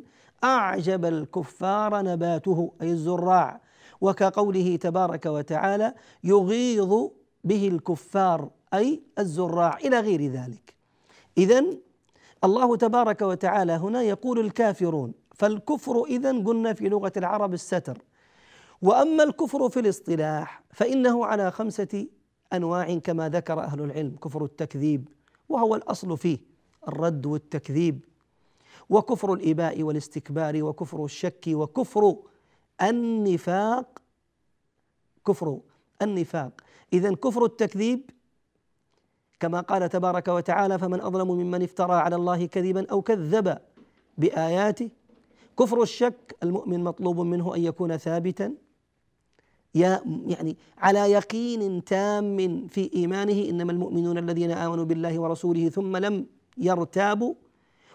أعجب 0.45 1.05
الكفار 1.05 2.03
نباته 2.03 2.73
أي 2.83 2.91
الزراع. 2.91 3.61
وكقوله 4.01 4.77
تبارك 4.77 5.27
وتعالى 5.27 5.95
يغيظ 6.25 7.11
به 7.47 7.69
الكفار 7.69 8.51
أي 8.75 9.03
الزراع 9.19 9.77
إلى 9.79 10.01
غير 10.01 10.27
ذلك. 10.27 10.75
اذا 11.39 11.65
الله 12.45 12.77
تبارك 12.77 13.23
وتعالى 13.23 13.73
هنا 13.73 14.03
يقول 14.03 14.39
الكافرون 14.39 15.13
فالكفر 15.35 16.05
اذا 16.05 16.31
قلنا 16.45 16.73
في 16.73 16.89
لغة 16.89 17.13
العرب 17.17 17.55
الستر. 17.55 17.99
وأما 18.83 19.23
الكفر 19.23 19.69
في 19.69 19.81
الاصطلاح 19.81 20.63
فإنه 20.71 21.27
على 21.27 21.51
خمسة 21.51 22.07
أنواع 22.53 22.99
كما 22.99 23.29
ذكر 23.29 23.61
أهل 23.61 23.81
العلم 23.81 24.17
كفر 24.17 24.45
التكذيب 24.45 25.09
وهو 25.49 25.75
الأصل 25.75 26.19
فيه 26.19 26.39
الرد 26.89 27.27
والتكذيب 27.27 28.05
وكفر 28.91 29.33
الإباء 29.33 29.83
والاستكبار 29.83 30.63
وكفر 30.63 31.05
الشك 31.05 31.45
وكفر 31.49 32.17
النفاق 32.83 34.03
كفر 35.27 35.61
النفاق. 36.03 36.53
اذا 36.93 37.15
كفر 37.15 37.45
التكذيب 37.45 38.11
كما 39.41 39.61
قال 39.61 39.89
تبارك 39.89 40.29
وتعالى 40.29 40.79
فمن 40.79 41.01
أظلم 41.01 41.29
ممن 41.29 41.63
افترى 41.63 41.95
على 41.95 42.17
الله 42.17 42.47
كذبا 42.47 42.87
أو 42.91 43.03
كذب 43.03 43.59
بآياته. 44.19 44.91
كفر 45.59 45.83
الشك 45.83 46.37
المؤمن 46.43 46.85
مطلوب 46.85 47.21
منه 47.21 47.55
أن 47.55 47.61
يكون 47.65 47.97
ثابتا. 47.97 48.55
يعني 49.75 50.57
على 50.79 50.99
يقين 50.99 51.85
تام 51.85 52.67
في 52.67 52.91
إيمانه 52.95 53.51
إنما 53.51 53.73
المؤمنون 53.73 54.19
الذين 54.19 54.51
آمنوا 54.51 54.85
بالله 54.85 55.19
ورسوله 55.19 55.69
ثم 55.69 55.97
لم 55.97 56.27
يرتابوا. 56.59 57.35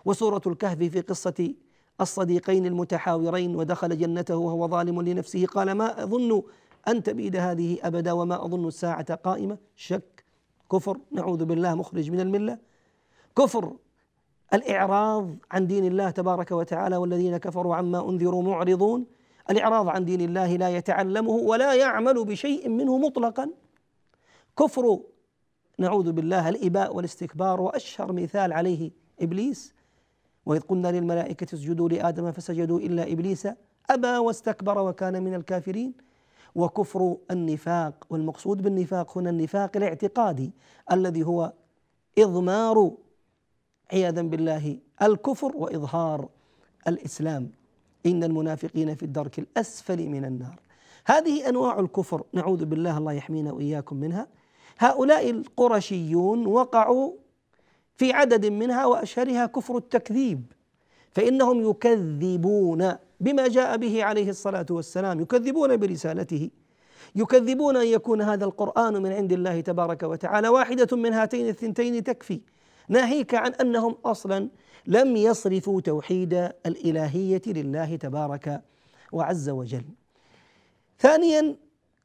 وسورة 0.06 0.42
الكهف 0.48 0.78
في 0.78 1.02
قصة 1.02 1.54
الصديقين 2.02 2.66
المتحاورين 2.66 3.56
ودخل 3.56 3.98
جنته 3.98 4.38
وهو 4.38 4.68
ظالم 4.68 5.02
لنفسه. 5.02 5.46
قال 5.46 5.72
ما 5.72 6.04
أظن 6.04 6.44
أن 6.88 7.04
تبيد 7.04 7.36
هذه 7.36 7.78
أبدا 7.84 8.12
وما 8.12 8.46
أظن 8.46 8.68
الساعة 8.68 9.16
قائمة. 9.16 9.58
شك. 9.76 10.26
كفر. 10.72 10.98
نعوذ 11.12 11.46
بالله. 11.46 11.76
مخرج 11.76 12.12
من 12.12 12.20
الملة. 12.20 12.58
كفر. 13.38 13.74
الإعراض 14.54 15.36
عن 15.52 15.68
دين 15.68 15.86
الله 15.86 16.10
تبارك 16.10 16.52
وتعالى 16.52 16.98
والذين 16.98 17.38
كفروا 17.38 17.76
عما 17.76 18.10
أنذروا 18.10 18.44
معرضون. 18.44 19.06
الإعراض 19.50 19.88
عن 19.88 20.06
دين 20.06 20.22
الله 20.22 20.56
لا 20.56 20.70
يتعلمه 20.70 21.32
ولا 21.32 21.74
يعمل 21.74 22.26
بشيء 22.26 22.70
منه 22.70 22.98
مطلقا. 22.98 23.50
كفر. 24.60 25.00
نعوذ 25.78 26.12
بالله. 26.12 26.50
الإباء 26.50 26.96
والاستكبار 26.96 27.62
وأشهر 27.62 28.12
مثال 28.12 28.54
عليه 28.54 28.92
إبليس. 29.22 29.74
وإذ 30.46 30.62
قلنا 30.62 30.92
للملائكة 30.92 31.56
اسجدوا 31.56 31.90
لآدم 31.90 32.32
فسجدوا 32.32 32.80
إلا 32.80 33.12
إبليس 33.12 33.48
أبى 33.90 34.18
واستكبر 34.18 34.78
وكان 34.80 35.24
من 35.24 35.34
الكافرين. 35.34 35.94
وكفر 36.56 37.18
النفاق 37.32 37.94
والمقصود 38.10 38.62
بالنفاق 38.62 39.18
هنا 39.18 39.30
النفاق 39.30 39.78
الاعتقادي 39.78 40.52
الذي 40.92 41.24
هو 41.24 41.54
إضمار 42.18 42.92
عياذا 43.94 44.22
بالله 44.22 44.78
الكفر 45.02 45.52
وإظهار 45.56 46.30
الإسلام. 46.88 47.52
إن 48.06 48.24
المنافقين 48.24 48.96
في 48.96 49.04
الدرك 49.04 49.40
الأسفل 49.40 50.08
من 50.08 50.26
النار. 50.26 50.60
هذه 51.06 51.50
أنواع 51.50 51.80
الكفر 51.80 52.24
نعوذ 52.34 52.66
بالله 52.66 52.98
الله 52.98 53.12
يحمينا 53.12 53.52
وإياكم 53.52 53.96
منها. 53.96 54.28
هؤلاء 54.80 55.30
القرشيون 55.30 56.48
وقعوا 56.48 57.12
في 57.96 58.14
عدد 58.14 58.46
منها 58.46 58.86
وأشهرها 58.86 59.46
كفر 59.46 59.78
التكذيب. 59.78 60.44
فإنهم 61.12 61.70
يكذبون 61.70 62.94
بما 63.22 63.48
جاء 63.48 63.78
به 63.78 64.04
عليه 64.04 64.30
الصلاة 64.30 64.66
والسلام 64.70 65.20
يكذبون 65.20 65.78
برسالته 65.78 66.50
يكذبون 67.16 67.78
أن 67.78 67.88
يكون 67.88 68.22
هذا 68.22 68.46
القرآن 68.46 69.02
من 69.02 69.12
عند 69.12 69.32
الله 69.32 69.62
تبارك 69.62 70.04
وتعالى 70.04 70.48
واحدة 70.48 70.98
من 70.98 71.14
هاتين 71.14 71.48
الثنتين 71.48 72.04
تكفي 72.04 72.42
ناهيك 72.90 73.36
عن 73.36 73.54
أنهم 73.54 73.96
أصلا 74.06 74.50
لم 74.88 75.16
يصرفوا 75.16 75.82
توحيد 75.82 76.34
الإلهية 76.66 77.42
لله 77.48 77.96
تبارك 77.96 78.62
وعز 79.12 79.50
وجل. 79.50 79.86
ثانيا 81.00 81.56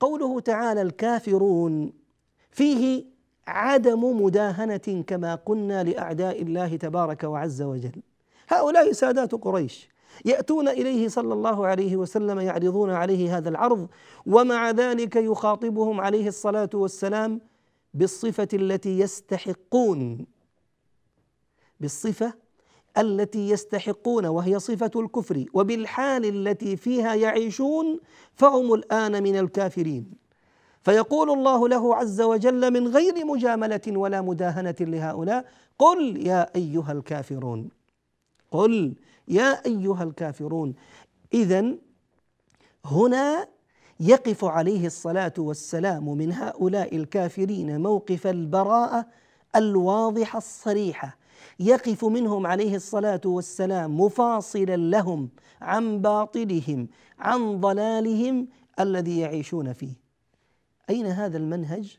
قوله 0.00 0.40
تعالى 0.40 0.82
الكافرون 0.82 1.92
فيه 2.50 3.04
عدم 3.46 4.22
مداهنة 4.22 5.04
كما 5.06 5.34
قلنا 5.34 5.84
لأعداء 5.84 6.42
الله 6.42 6.76
تبارك 6.76 7.24
وعز 7.24 7.62
وجل. 7.62 8.02
هؤلاء 8.48 8.92
سادات 8.92 9.34
قريش 9.34 9.95
يأتون 10.24 10.68
إليه 10.68 11.08
صلى 11.08 11.34
الله 11.34 11.66
عليه 11.66 11.96
وسلم 11.96 12.40
يعرضون 12.40 12.90
عليه 12.90 13.36
هذا 13.36 13.48
العرض 13.48 13.88
ومع 14.26 14.70
ذلك 14.70 15.16
يخاطبهم 15.16 16.00
عليه 16.00 16.28
الصلاة 16.28 16.70
والسلام 16.74 17.40
بالصفة 17.94 18.48
التي 18.54 18.98
يستحقون 18.98 20.26
بالصفة 21.80 22.34
التي 22.98 23.50
يستحقون 23.50 24.26
وهي 24.26 24.58
صفة 24.58 24.90
الكفر 24.96 25.44
وبالحال 25.52 26.24
التي 26.24 26.76
فيها 26.76 27.14
يعيشون 27.14 28.00
فهم 28.34 28.74
الآن 28.74 29.22
من 29.22 29.38
الكافرين. 29.38 30.26
فيقول 30.82 31.30
الله 31.30 31.68
له 31.68 31.94
عز 31.94 32.20
وجل 32.20 32.70
من 32.72 32.88
غير 32.88 33.26
مجاملة 33.26 33.80
ولا 33.88 34.22
مداهنة 34.22 34.74
لهؤلاء 34.80 35.44
قل 35.78 36.26
يا 36.26 36.56
أيها 36.56 36.92
الكافرون 36.92 37.68
قل 38.50 38.94
يا 39.28 39.66
أيها 39.66 40.02
الكافرون. 40.02 40.74
اذا 41.34 41.74
هنا 42.84 43.48
يقف 44.00 44.44
عليه 44.44 44.86
الصلاة 44.86 45.32
والسلام 45.38 46.08
من 46.16 46.32
هؤلاء 46.32 46.96
الكافرين 46.96 47.80
موقف 47.80 48.26
البراءة 48.26 49.06
الواضحة 49.56 50.38
الصريحة. 50.38 51.18
يقف 51.60 52.04
منهم 52.04 52.46
عليه 52.46 52.76
الصلاة 52.76 53.20
والسلام 53.24 54.00
مفاصلا 54.00 54.76
لهم 54.76 55.28
عن 55.60 56.02
باطلهم 56.02 56.88
عن 57.18 57.60
ضلالهم 57.60 58.48
الذي 58.80 59.18
يعيشون 59.20 59.72
فيه. 59.72 59.94
أين 60.90 61.06
هذا 61.06 61.36
المنهج؟ 61.36 61.98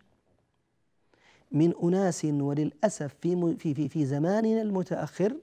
من 1.52 1.74
أناس 1.84 2.26
وللأسف 2.26 3.16
في 3.22 3.56
في 3.60 3.74
في, 3.74 3.90
في 3.90 4.06
زماننا 4.06 4.62
المتأخر 4.62 5.38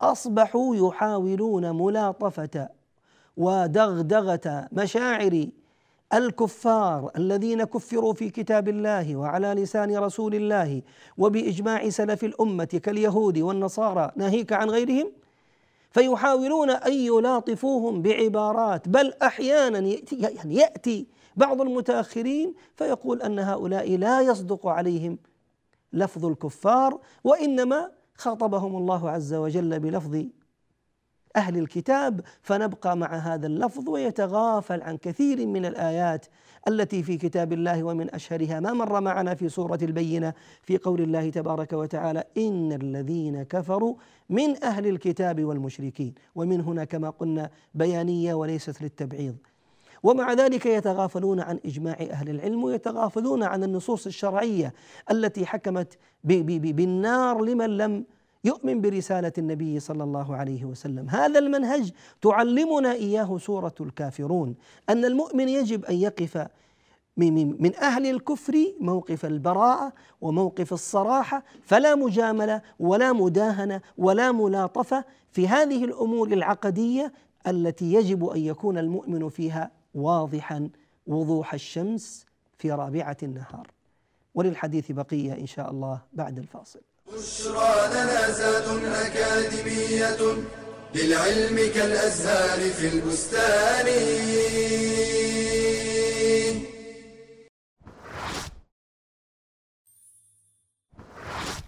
أصبحوا 0.00 0.76
يحاولون 0.76 1.70
ملاطفة 1.70 2.68
ودغدغة 3.36 4.68
مشاعر 4.72 5.46
الكفار 6.14 7.10
الذين 7.16 7.64
كفروا 7.64 8.12
في 8.12 8.30
كتاب 8.30 8.68
الله 8.68 9.16
وعلى 9.16 9.46
لسان 9.54 9.96
رسول 9.96 10.34
الله 10.34 10.82
وبإجماع 11.18 11.88
سلف 11.88 12.24
الأمة 12.24 12.64
كاليهود 12.64 13.38
والنصارى. 13.38 14.12
ناهيك 14.16 14.52
عن 14.52 14.70
غيرهم؟ 14.70 15.12
فيحاولون 15.90 16.70
أن 16.70 16.92
يلاطفوهم 16.92 18.02
بعبارات 18.02 18.88
بل 18.88 19.12
أحيانا 19.22 19.78
يعني 20.12 20.54
يأتي 20.54 21.06
بعض 21.36 21.60
المتأخرين 21.60 22.54
فيقول 22.76 23.22
أن 23.22 23.38
هؤلاء 23.38 23.96
لا 23.96 24.20
يصدق 24.20 24.66
عليهم 24.66 25.18
لفظ 25.92 26.26
الكفار 26.26 27.00
وإنما 27.24 27.90
خاطبهم 28.18 28.76
الله 28.76 29.10
عز 29.10 29.34
وجل 29.34 29.80
بلفظ 29.80 30.24
أهل 31.36 31.58
الكتاب 31.58 32.20
فنبقى 32.42 32.96
مع 32.96 33.16
هذا 33.16 33.46
اللفظ 33.46 33.88
ويتغافل 33.88 34.82
عن 34.82 34.96
كثير 34.96 35.46
من 35.46 35.66
الآيات 35.66 36.26
التي 36.68 37.02
في 37.02 37.16
كتاب 37.16 37.52
الله 37.52 37.84
ومن 37.84 38.14
أشهرها. 38.14 38.60
ما 38.60 38.72
مر 38.72 39.00
معنا 39.00 39.34
في 39.34 39.48
سورة 39.48 39.78
البينة 39.82 40.34
في 40.62 40.78
قول 40.78 41.00
الله 41.00 41.30
تبارك 41.30 41.72
وتعالى 41.72 42.24
إن 42.38 42.72
الذين 42.72 43.42
كفروا 43.42 43.94
من 44.30 44.64
أهل 44.64 44.86
الكتاب 44.86 45.44
والمشركين. 45.44 46.14
ومن 46.34 46.60
هنا 46.60 46.84
كما 46.84 47.10
قلنا 47.10 47.50
بيانية 47.74 48.34
وليست 48.34 48.82
للتبعيض. 48.82 49.36
ومع 50.02 50.32
ذلك 50.32 50.66
يتغافلون 50.66 51.40
عن 51.40 51.60
إجماع 51.66 51.96
أهل 52.10 52.28
العلم 52.30 52.64
ويتغافلون 52.64 53.42
عن 53.42 53.64
النصوص 53.64 54.06
الشرعية 54.06 54.72
التي 55.10 55.46
حكمت 55.46 55.98
بالنار 56.24 57.44
لمن 57.44 57.76
لم 57.76 58.04
يؤمن 58.44 58.80
برسالة 58.80 59.32
النبي 59.38 59.80
صلى 59.80 60.04
الله 60.04 60.36
عليه 60.36 60.64
وسلم. 60.64 61.08
هذا 61.08 61.38
المنهج 61.38 61.92
تعلمنا 62.22 62.92
إياه 62.92 63.38
سورة 63.38 63.74
الكافرون 63.80 64.54
أن 64.88 65.04
المؤمن 65.04 65.48
يجب 65.48 65.84
أن 65.84 65.94
يقف 65.94 66.48
من 67.16 67.74
أهل 67.76 68.06
الكفر 68.06 68.72
موقف 68.80 69.24
البراءة 69.26 69.92
وموقف 70.20 70.72
الصراحة 70.72 71.44
فلا 71.62 71.94
مجاملة 71.94 72.62
ولا 72.78 73.12
مداهنة 73.12 73.80
ولا 73.98 74.32
ملاطفة 74.32 75.04
في 75.32 75.48
هذه 75.48 75.84
الأمور 75.84 76.28
العقدية 76.28 77.12
التي 77.46 77.92
يجب 77.92 78.24
أن 78.24 78.40
يكون 78.40 78.78
المؤمن 78.78 79.28
فيها 79.28 79.70
واضحا 79.96 80.68
وضوح 81.06 81.54
الشمس 81.54 82.26
في 82.58 82.72
رابعة 82.72 83.16
النهار. 83.22 83.66
وللحديث 84.34 84.92
بقية 84.92 85.32
إن 85.32 85.46
شاء 85.46 85.70
الله 85.70 86.00
بعد 86.12 86.38
الفاصل. 86.38 86.80
بشرى 87.12 87.88
لنا 87.90 88.30
زاد 88.30 88.84
أكاديمية 88.84 90.42
للعلم 90.94 91.56
كالأزهار 91.74 92.70
في 92.70 92.88
البستان. 92.88 93.86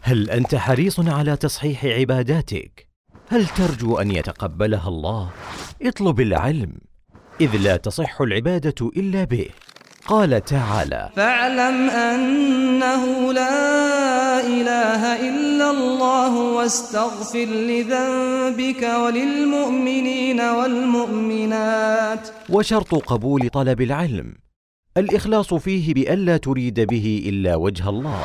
هل 0.02 0.30
أنت 0.30 0.54
حريص 0.54 1.00
على 1.00 1.36
تصحيح 1.36 1.84
عباداتك؟ 1.84 2.88
هل 3.28 3.46
ترجو 3.46 3.98
أن 3.98 4.10
يتقبلها 4.10 4.88
الله؟ 4.88 5.30
اطلب 5.82 6.20
العلم. 6.20 6.87
إذ 7.40 7.56
لا 7.56 7.76
تصح 7.76 8.20
العبادة 8.20 8.90
إلا 8.96 9.24
به. 9.24 9.46
قال 10.06 10.44
تعالى 10.44 11.10
فاعلم 11.16 11.90
أنه 11.90 13.32
لا 13.32 14.40
إله 14.40 15.28
إلا 15.28 15.70
الله 15.70 16.36
واستغفر 16.36 17.44
لذنبك 17.44 18.82
وللمؤمنين 18.82 20.40
والمؤمنات. 20.40 22.28
وشرط 22.50 22.94
قبول 22.94 23.48
طلب 23.48 23.80
العلم. 23.80 24.34
الإخلاص 24.96 25.54
فيه 25.54 25.94
بألا 25.94 26.36
تريد 26.36 26.80
به 26.80 27.24
إلا 27.26 27.56
وجه 27.56 27.88
الله. 27.88 28.24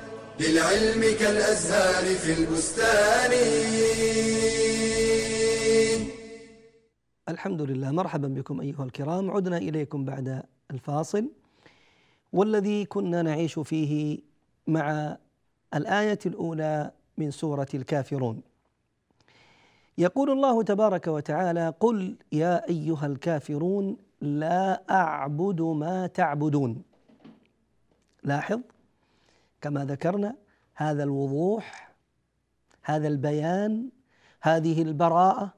للعلم 0.41 1.01
كالأزهار 1.19 2.05
في 2.15 2.31
البستان. 2.39 3.31
الحمد 7.29 7.61
لله. 7.61 7.91
مرحبا 7.91 8.27
بكم 8.27 8.61
أيها 8.61 8.83
الكرام. 8.83 9.31
عدنا 9.31 9.57
إليكم 9.57 10.05
بعد 10.05 10.43
الفاصل. 10.71 11.29
والذي 12.33 12.85
كنا 12.85 13.21
نعيش 13.21 13.59
فيه 13.59 14.19
مع 14.67 15.17
الآية 15.73 16.19
الأولى 16.25 16.91
من 17.17 17.31
سورة 17.31 17.67
الكافرون. 17.73 18.41
يقول 19.97 20.29
الله 20.31 20.63
تبارك 20.63 21.07
وتعالى 21.07 21.73
قل 21.79 22.15
يا 22.31 22.69
أيها 22.69 23.05
الكافرون 23.05 23.97
لا 24.21 24.81
أعبد 24.91 25.61
ما 25.61 26.07
تعبدون. 26.07 26.83
لاحظ؟ 28.23 28.59
كما 29.61 29.85
ذكرنا 29.85 30.35
هذا 30.75 31.03
الوضوح 31.03 31.95
هذا 32.83 33.07
البيان 33.07 33.89
هذه 34.41 34.81
البراءة 34.81 35.53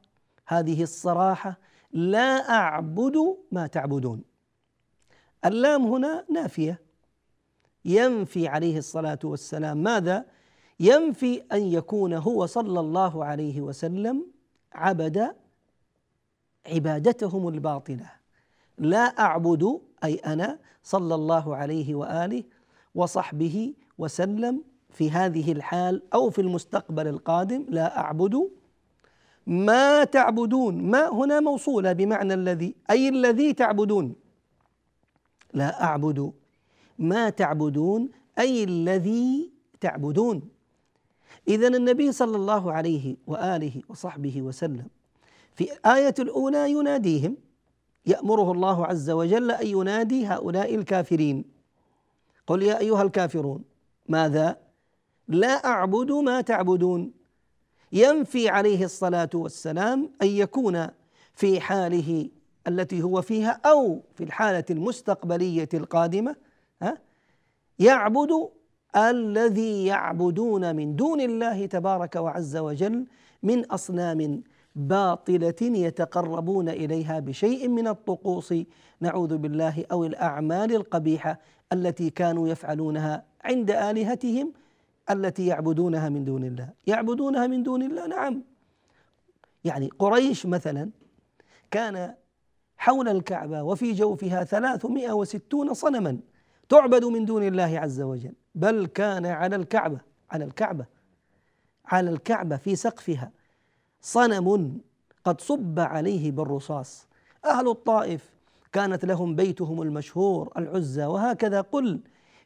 هذه 0.47 0.83
الصراحة 0.83 1.57
لا 1.91 2.49
أعبد 2.49 3.37
ما 3.51 3.67
تعبدون. 3.67 4.23
اللام 5.45 5.85
هنا 5.85 6.25
نافية. 6.31 6.81
ينفي 7.85 8.47
عليه 8.47 8.77
الصلاة 8.77 9.19
والسلام 9.23 9.77
ماذا؟ 9.77 10.25
ينفي 10.79 11.43
أن 11.51 11.61
يكون 11.61 12.13
هو 12.13 12.45
صلى 12.45 12.79
الله 12.79 13.25
عليه 13.25 13.61
وسلم 13.61 14.25
عبد 14.73 15.35
عبادتهم 16.65 17.47
الباطلة. 17.47 18.11
لا 18.77 18.99
أعبد 18.99 19.81
أي 20.03 20.15
أنا 20.15 20.59
صلى 20.83 21.15
الله 21.15 21.55
عليه 21.55 21.95
وآله 21.95 22.43
وصحبه 22.95 23.73
وسلم 23.97 24.63
في 24.89 25.11
هذه 25.11 25.51
الحال 25.51 26.01
أو 26.13 26.29
في 26.29 26.41
المستقبل 26.41 27.07
القادم 27.07 27.65
لا 27.69 27.99
أعبد. 27.99 28.49
ما 29.47 30.03
تعبدون 30.03 30.81
ما 30.81 31.09
هنا 31.13 31.39
موصولة 31.39 31.93
بمعنى 31.93 32.33
الذي 32.33 32.75
أي 32.89 33.09
الذي 33.09 33.53
تعبدون. 33.53 34.15
لا 35.53 35.83
أعبد. 35.83 36.31
ما 36.99 37.29
تعبدون 37.29 38.09
أي 38.39 38.63
الذي 38.63 39.51
تعبدون. 39.81 40.41
إذا 41.47 41.67
النبي 41.67 42.11
صلى 42.11 42.35
الله 42.35 42.71
عليه 42.71 43.15
وآله 43.27 43.81
وصحبه 43.89 44.41
وسلم 44.41 44.87
في 45.55 45.69
آية 45.85 46.15
الأولى 46.19 46.71
يناديهم 46.71 47.37
يأمره 48.05 48.51
الله 48.51 48.85
عز 48.85 49.09
وجل 49.09 49.51
أن 49.51 49.67
ينادي 49.67 50.25
هؤلاء 50.25 50.75
الكافرين. 50.75 51.45
قل 52.47 52.63
يا 52.63 52.79
أيها 52.79 53.01
الكافرون 53.01 53.72
ماذا؟ 54.09 54.57
لا 55.27 55.65
أعبد 55.65 56.11
ما 56.11 56.41
تعبدون 56.41 57.11
ينفي 57.91 58.49
عليه 58.49 58.85
الصلاة 58.85 59.29
والسلام 59.33 60.09
أن 60.21 60.27
يكون 60.27 60.87
في 61.33 61.61
حاله 61.61 62.29
التي 62.67 63.03
هو 63.03 63.21
فيها 63.21 63.61
أو 63.65 64.01
في 64.15 64.23
الحالة 64.23 64.65
المستقبلية 64.69 65.69
القادمة 65.73 66.35
ها 66.81 66.97
يعبد 67.79 68.49
الذي 68.95 69.85
يعبدون 69.85 70.75
من 70.75 70.95
دون 70.95 71.21
الله 71.21 71.65
تبارك 71.65 72.15
وعز 72.15 72.57
وجل 72.57 73.05
من 73.43 73.65
أصنام 73.65 74.43
باطلة 74.75 75.55
يتقربون 75.61 76.69
إليها 76.69 77.19
بشيء 77.19 77.67
من 77.67 77.87
الطقوس 77.87 78.53
نعوذ 78.99 79.37
بالله 79.37 79.85
أو 79.91 80.05
الأعمال 80.05 80.75
القبيحة 80.75 81.39
التي 81.73 82.09
كانوا 82.09 82.47
يفعلونها 82.47 83.32
عند 83.43 83.71
آلهتهم 83.71 84.53
التي 85.09 85.47
يعبدونها 85.47 86.09
من 86.09 86.25
دون 86.25 86.43
الله. 86.43 86.69
يعبدونها 86.87 87.47
من 87.47 87.63
دون 87.63 87.81
الله؟ 87.83 88.07
نعم. 88.07 88.43
يعني 89.63 89.89
قريش 89.99 90.45
مثلا 90.45 90.89
كان 91.71 92.13
حول 92.77 93.07
الكعبة 93.07 93.63
وفي 93.63 93.93
جوفها 93.93 94.43
ثلاثمائة 94.43 95.11
وستون 95.11 95.73
صنما 95.73 96.19
تعبد 96.69 97.05
من 97.05 97.25
دون 97.25 97.43
الله 97.47 97.79
عز 97.79 98.01
وجل 98.01 98.33
بل 98.55 98.85
كان 98.85 99.25
على 99.25 99.55
الكعبة 99.55 99.99
على 100.31 100.45
الكعبة 100.45 100.85
على 101.85 102.09
الكعبة 102.09 102.57
في 102.57 102.75
سقفها 102.75 103.31
صنم 104.01 104.77
قد 105.25 105.41
صب 105.41 105.79
عليه 105.79 106.31
بالرصاص. 106.31 107.07
أهل 107.45 107.67
الطائف 107.69 108.29
كانت 108.71 109.05
لهم 109.05 109.35
بيتهم 109.35 109.81
المشهور 109.81 110.51
العزى 110.57 111.05
وهكذا. 111.05 111.61
قل 111.61 111.99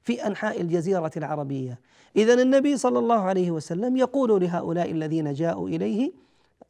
في 0.08 0.28
أنحاء 0.28 0.62
الجزيرة 0.62 1.12
العربية. 1.18 1.80
إذا 2.16 2.34
النبي 2.34 2.78
صلى 2.78 3.00
الله 3.00 3.20
عليه 3.20 3.52
وسلم 3.52 3.98
يقول 3.98 4.42
لهؤلاء 4.42 4.92
الذين 4.92 5.34
جاءوا 5.34 5.70
إليه 5.70 6.12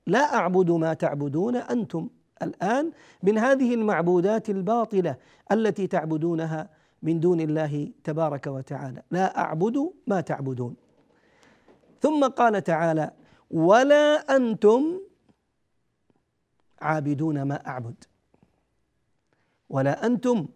لا 0.07 0.35
أعبد 0.35 0.71
ما 0.71 0.93
تعبدون 0.93 1.55
أنتم 1.55 2.09
الآن 2.41 2.91
من 3.23 3.37
هذه 3.37 3.73
المعبودات 3.73 4.49
الباطلة 4.49 5.15
التي 5.51 5.87
تعبدونها 5.87 6.69
من 7.03 7.19
دون 7.19 7.39
الله 7.41 7.91
تبارك 8.03 8.47
وتعالى. 8.47 9.03
لا 9.11 9.37
أعبد 9.37 9.91
ما 10.07 10.21
تعبدون. 10.21 10.75
ثم 12.01 12.27
قال 12.27 12.63
تعالى 12.63 13.11
ولا 13.51 14.35
أنتم 14.35 14.99
عابدون 16.81 17.41
ما 17.41 17.67
أعبد. 17.67 18.03
ولا 19.69 20.05
أنتم 20.05 20.47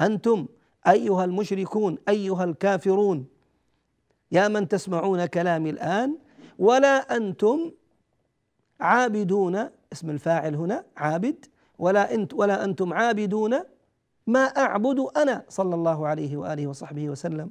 أنتم 0.00 0.46
أيها 0.88 1.24
المشركون 1.24 1.98
أيها 2.08 2.44
الكافرون 2.44 3.26
يا 4.32 4.48
من 4.48 4.68
تسمعون 4.68 5.26
كلامي 5.26 5.70
الآن 5.70 6.18
ولا 6.58 7.16
أنتم 7.16 7.70
عابدون 8.80 9.68
اسم 9.92 10.10
الفاعل 10.10 10.54
هنا 10.54 10.84
عابد 10.96 11.46
ولا 11.78 12.14
أنت 12.14 12.34
ولا 12.34 12.64
أنتم 12.64 12.92
عابدون 12.92 13.60
ما 14.26 14.44
أعبد 14.44 15.06
أنا 15.16 15.44
صلى 15.48 15.74
الله 15.74 16.06
عليه 16.06 16.36
وآله 16.36 16.66
وصحبه 16.66 17.10
وسلم. 17.10 17.50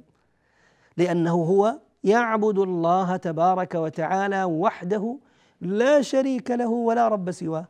لأنه 0.96 1.34
هو 1.34 1.78
يعبد 2.04 2.58
الله 2.58 3.16
تبارك 3.16 3.74
وتعالى 3.74 4.44
وحده 4.44 5.18
لا 5.60 6.02
شريك 6.02 6.50
له 6.50 6.68
ولا 6.68 7.08
رب 7.08 7.30
سواه. 7.30 7.66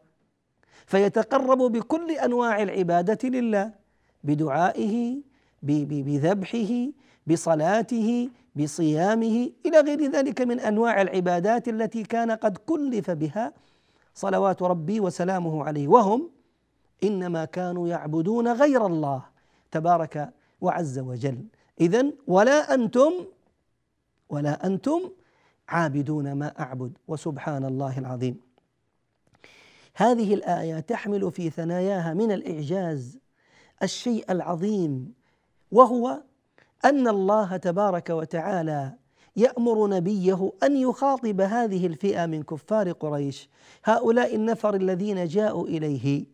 فيتقرب 0.87 1.59
بكل 1.59 2.11
أنواع 2.11 2.63
العبادة 2.63 3.29
لله 3.29 3.73
بدعائه 4.25 5.17
بذبحه 5.63 6.89
بصلاته 7.27 8.31
بصيامه 8.57 9.51
إلى 9.67 9.81
غير 9.81 10.11
ذلك 10.11 10.41
من 10.41 10.61
أنواع 10.61 11.03
العبادات 11.03 11.69
التي 11.69 12.03
كان 12.03 12.31
قد 12.31 12.57
كلف 12.57 13.11
بها 13.11 13.53
صلوات 14.15 14.63
ربي 14.63 15.01
وسلامه 15.01 15.65
عليه. 15.65 15.89
وهم 15.89 16.31
إنما 17.05 17.45
كانوا 17.45 17.89
يعبدون 17.89 18.49
غير 18.49 18.87
الله 18.87 19.25
تبارك 19.71 20.31
وعز 20.61 20.99
وجل. 20.99 21.45
اذا 21.81 22.07
ولا 22.27 22.75
أنتم 22.75 23.13
ولا 24.29 24.67
أنتم 24.67 25.01
عابدون 25.69 26.33
ما 26.33 26.61
أعبد 26.61 26.99
وسبحان 27.09 27.65
الله 27.65 27.99
العظيم. 27.99 28.41
هذه 29.95 30.35
الآية 30.35 30.81
تحمل 30.81 31.33
في 31.33 31.51
ثناياها 31.51 32.15
من 32.15 32.33
الإعجاز 32.33 33.19
الشيء 33.83 34.33
العظيم 34.33 35.15
وهو 35.73 36.23
أن 36.85 37.09
الله 37.09 37.57
تبارك 37.57 38.11
وتعالى 38.11 38.93
يأمر 39.37 39.87
نبيه 39.87 40.53
أن 40.63 40.77
يخاطب 40.77 41.41
هذه 41.41 41.87
الفئة 41.87 42.27
من 42.27 42.43
كفار 42.43 42.93
قريش 42.93 43.49
هؤلاء 43.85 44.35
النفر 44.35 44.75
الذين 44.75 45.27
جاءوا 45.27 45.67
إليه 45.67 46.25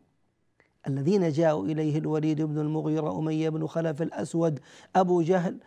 الذين 0.86 1.30
جاءوا 1.30 1.64
إليه 1.64 1.98
الوليد 1.98 2.42
بن 2.42 2.58
المغيرة 2.58 3.18
أمية 3.18 3.48
بن 3.48 3.66
خلف 3.66 4.02
الأسود 4.02 4.60
أبو 4.96 5.22
جهل 5.22 5.58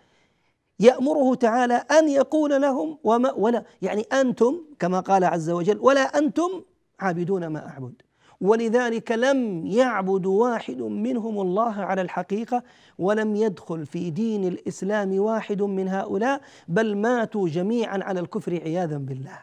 يأمره 0.80 1.36
تعالى 1.36 1.74
أن 1.74 2.10
يقول 2.10 2.62
لهم 2.62 2.98
وما 3.04 3.32
ولا 3.32 3.64
يعني 3.82 4.02
أنتم 4.02 4.62
كما 4.80 5.00
قال 5.00 5.24
عز 5.24 5.50
وجل 5.50 5.80
ولا 5.80 6.02
أنتم 6.02 6.64
عابدون 7.00 7.48
ما 7.48 7.68
أعبد. 7.68 8.02
ولذلك 8.42 9.12
لم 9.12 9.68
يعبد 9.68 10.26
واحد 10.26 10.82
منهم 10.82 11.42
الله 11.42 11.74
على 11.74 12.02
الحقيقة 12.02 12.64
ولم 13.00 13.36
يدخل 13.36 13.86
في 13.86 14.10
دين 14.10 14.48
الإسلام 14.48 15.20
واحد 15.20 15.62
من 15.62 15.88
هؤلاء 15.88 16.42
بل 16.68 16.96
ماتوا 16.96 17.50
جميعا 17.50 18.04
على 18.04 18.20
الكفر 18.20 18.62
عياذا 18.62 18.98
بالله. 18.98 19.40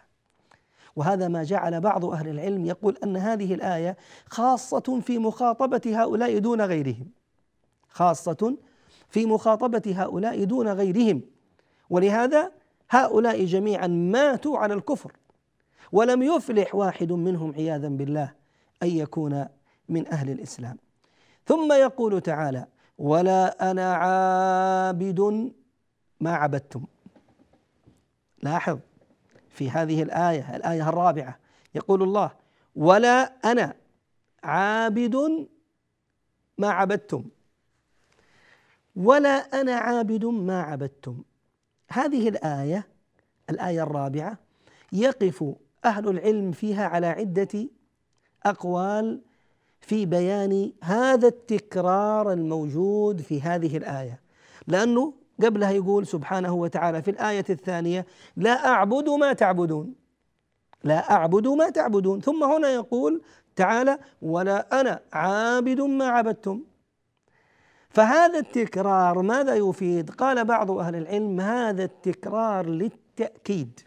وهذا 0.96 1.28
ما 1.28 1.42
جعل 1.42 1.81
بعض 1.81 2.05
أهل 2.05 2.28
العلم 2.28 2.66
يقول 2.66 2.96
أن 3.05 3.16
هذه 3.16 3.55
الآية 3.55 3.96
خاصة 4.26 5.00
في 5.00 5.18
مخاطبة 5.18 6.02
هؤلاء 6.02 6.38
دون 6.38 6.61
غيرهم. 6.61 7.07
خاصة 7.88 8.57
في 9.09 9.26
مخاطبة 9.26 9.94
هؤلاء 9.96 10.44
دون 10.44 10.68
غيرهم. 10.68 11.20
ولهذا 11.90 12.52
هؤلاء 12.90 13.44
جميعا 13.44 13.87
ماتوا 13.87 14.59
على 14.59 14.74
الكفر. 14.74 15.12
ولم 15.92 16.22
يفلح 16.22 16.74
واحد 16.74 17.12
منهم 17.12 17.55
عياذا 17.55 17.88
بالله. 17.88 18.41
أن 18.83 18.88
يكون 18.88 19.47
من 19.88 20.09
أهل 20.09 20.31
الإسلام. 20.31 20.77
ثم 21.47 21.73
يقول 21.73 22.21
تعالى 22.21 22.66
ولا 22.99 23.71
أنا 23.71 23.95
عابد 23.95 25.53
ما 26.21 26.35
عبدتم. 26.35 26.85
لاحظ 28.42 28.79
في 29.51 29.71
هذه 29.71 30.03
الآية 30.03 30.57
الآية 30.57 30.88
الرابعة 30.88 31.38
يقول 31.75 32.03
الله 32.03 32.31
ولا 32.77 33.33
أنا 33.45 33.75
عابد 34.45 35.47
ما 36.59 36.71
عبدتم. 36.71 37.25
ولا 38.97 39.61
أنا 39.61 39.75
عابد 39.75 40.25
ما 40.25 40.62
عبدتم. 40.62 41.23
هذه 41.88 42.29
الآية 42.29 42.88
الآية 43.51 43.83
الرابعة 43.83 44.38
يقف 44.92 45.45
أهل 45.85 46.09
العلم 46.09 46.53
فيها 46.53 46.87
على 46.87 47.07
عدة 47.07 47.68
أقوال 48.46 49.20
في 49.81 50.07
بيان 50.07 50.72
هذا 50.83 51.28
التكرار 51.28 52.33
الموجود 52.33 53.20
في 53.20 53.40
هذه 53.40 53.76
الآية. 53.76 54.20
لأنه 54.66 55.14
قبلها 55.42 55.70
يقول 55.70 56.07
سبحانه 56.07 56.55
وتعالى 56.55 57.02
في 57.02 57.11
الآية 57.11 57.44
الثانية 57.50 58.07
لا 58.37 58.66
أعبد 58.66 59.09
ما 59.09 59.33
تعبدون. 59.33 59.94
لا 60.85 61.11
أعبد 61.12 61.48
ما 61.48 61.70
تعبدون. 61.70 62.20
ثم 62.20 62.44
هنا 62.44 62.68
يقول 62.68 63.22
تعالى 63.57 63.98
ولا 64.22 64.81
أنا 64.81 65.00
عابد 65.12 65.81
ما 65.81 66.09
عبدتم. 66.09 66.62
فهذا 67.90 68.38
التكرار 68.38 69.22
ماذا 69.22 69.55
يفيد؟ 69.55 70.11
قال 70.11 70.44
بعض 70.44 70.70
أهل 70.70 70.96
العلم 70.96 71.40
هذا 71.40 71.85
التكرار 71.85 72.66
للتأكيد. 72.66 73.81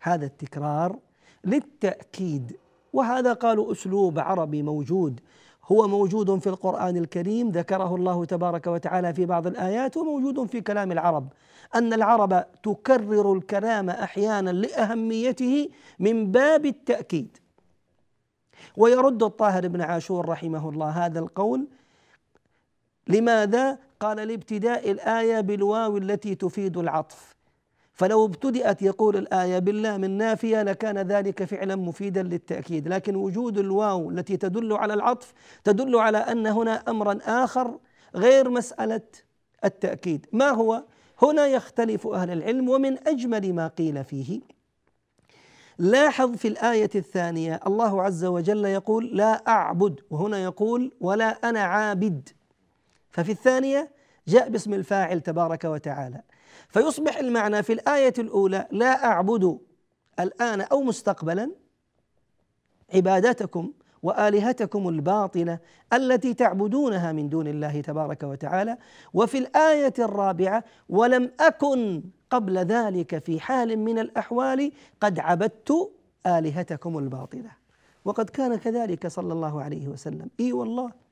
هذا 0.00 0.26
التكرار 0.26 0.98
للتأكيد. 1.46 2.56
وهذا 2.92 3.32
قالوا 3.32 3.72
أسلوب 3.72 4.18
عربي 4.18 4.62
موجود. 4.62 5.20
هو 5.64 5.88
موجود 5.88 6.38
في 6.38 6.46
القرآن 6.46 6.96
الكريم 6.96 7.50
ذكره 7.50 7.94
الله 7.94 8.24
تبارك 8.24 8.66
وتعالى 8.66 9.14
في 9.14 9.26
بعض 9.26 9.46
الآيات 9.46 9.96
وموجود 9.96 10.50
في 10.50 10.60
كلام 10.60 10.92
العرب. 10.92 11.28
أن 11.74 11.92
العرب 11.92 12.44
تكرر 12.62 13.32
الكلام 13.32 13.90
أحيانا 13.90 14.50
لأهميته 14.50 15.68
من 15.98 16.32
باب 16.32 16.66
التأكيد. 16.66 17.36
ويرد 18.76 19.22
الطاهر 19.22 19.68
بن 19.68 19.80
عاشور 19.80 20.28
رحمه 20.28 20.68
الله 20.68 20.88
هذا 20.88 21.18
القول 21.18 21.66
لماذا؟ 23.08 23.78
قال 24.00 24.16
لابتداء 24.28 24.90
الآية 24.90 25.40
بالواو 25.40 25.96
التي 25.96 26.34
تفيد 26.34 26.76
العطف. 26.76 27.33
فلو 27.94 28.24
ابتدأت 28.24 28.82
يقول 28.82 29.16
الآية 29.16 29.58
باللام 29.58 30.04
النافية 30.04 30.62
لكان 30.62 30.98
ذلك 30.98 31.44
فعلا 31.44 31.76
مفيدا 31.76 32.22
للتأكيد. 32.22 32.88
لكن 32.88 33.16
وجود 33.16 33.58
الواو 33.58 34.10
التي 34.10 34.36
تدل 34.36 34.72
على 34.72 34.94
العطف 34.94 35.32
تدل 35.64 35.96
على 35.96 36.18
أن 36.18 36.46
هنا 36.46 36.82
أمرا 36.88 37.18
آخر 37.26 37.78
غير 38.14 38.50
مسألة 38.50 39.00
التأكيد. 39.64 40.26
ما 40.32 40.50
هو؟ 40.50 40.84
هنا 41.22 41.46
يختلف 41.46 42.06
أهل 42.06 42.30
العلم 42.30 42.68
ومن 42.68 43.08
أجمل 43.08 43.52
ما 43.52 43.68
قيل 43.68 44.04
فيه. 44.04 44.40
لاحظ 45.78 46.36
في 46.36 46.48
الآية 46.48 46.90
الثانية 46.94 47.60
الله 47.66 48.02
عز 48.02 48.24
وجل 48.24 48.64
يقول 48.64 49.16
لا 49.16 49.48
أعبد 49.48 50.00
وهنا 50.10 50.38
يقول 50.38 50.92
ولا 51.00 51.28
أنا 51.48 51.60
عابد. 51.60 52.28
ففي 53.10 53.32
الثانية 53.32 53.90
جاء 54.28 54.48
باسم 54.48 54.74
الفاعل 54.74 55.20
تبارك 55.20 55.64
وتعالى. 55.64 56.22
فيصبح 56.74 57.18
المعنى 57.18 57.62
في 57.62 57.72
الآية 57.72 58.14
الأولى 58.18 58.66
لا 58.70 59.04
أعبد 59.04 59.58
الآن 60.20 60.60
أو 60.60 60.82
مستقبلا 60.82 61.50
عبادتكم 62.94 63.72
وآلهتكم 64.02 64.88
الباطلة 64.88 65.58
التي 65.92 66.34
تعبدونها 66.34 67.12
من 67.12 67.28
دون 67.28 67.46
الله 67.48 67.80
تبارك 67.80 68.22
وتعالى. 68.22 68.76
وفي 69.12 69.38
الآية 69.38 69.94
الرابعة 69.98 70.64
ولم 70.88 71.30
أكن 71.40 72.02
قبل 72.30 72.58
ذلك 72.58 73.18
في 73.18 73.40
حال 73.40 73.78
من 73.78 73.98
الأحوال 73.98 74.72
قد 75.00 75.18
عبدت 75.18 75.92
آلهتكم 76.26 76.98
الباطلة. 76.98 77.50
وقد 78.04 78.30
كان 78.30 78.56
كذلك 78.56 79.06
صلى 79.06 79.32
الله 79.32 79.62
عليه 79.62 79.88
وسلم. 79.88 80.30
إي 80.40 80.52
والله 80.52 81.03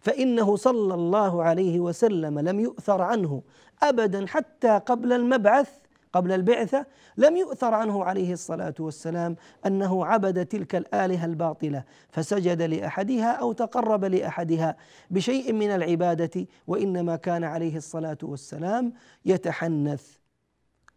فإنه 0.00 0.56
صلى 0.56 0.94
الله 0.94 1.42
عليه 1.42 1.80
وسلم 1.80 2.38
لم 2.38 2.60
يؤثر 2.60 3.02
عنه 3.02 3.42
ابدا 3.82 4.26
حتى 4.26 4.78
قبل 4.78 5.12
المبعث 5.12 5.70
قبل 6.12 6.32
البعثة 6.32 6.86
لم 7.16 7.36
يؤثر 7.36 7.74
عنه 7.74 8.04
عليه 8.04 8.32
الصلاة 8.32 8.74
والسلام 8.80 9.36
أنه 9.66 10.06
عبد 10.06 10.46
تلك 10.46 10.76
الآلهة 10.76 11.24
الباطلة 11.24 11.84
فسجد 12.10 12.62
لأحدها 12.62 13.32
أو 13.32 13.52
تقرب 13.52 14.04
لأحدها 14.04 14.76
بشيء 15.10 15.52
من 15.52 15.70
العبادة 15.70 16.46
وإنما 16.66 17.16
كان 17.16 17.44
عليه 17.44 17.76
الصلاة 17.76 18.18
والسلام 18.22 18.92
يتحنث 19.24 20.06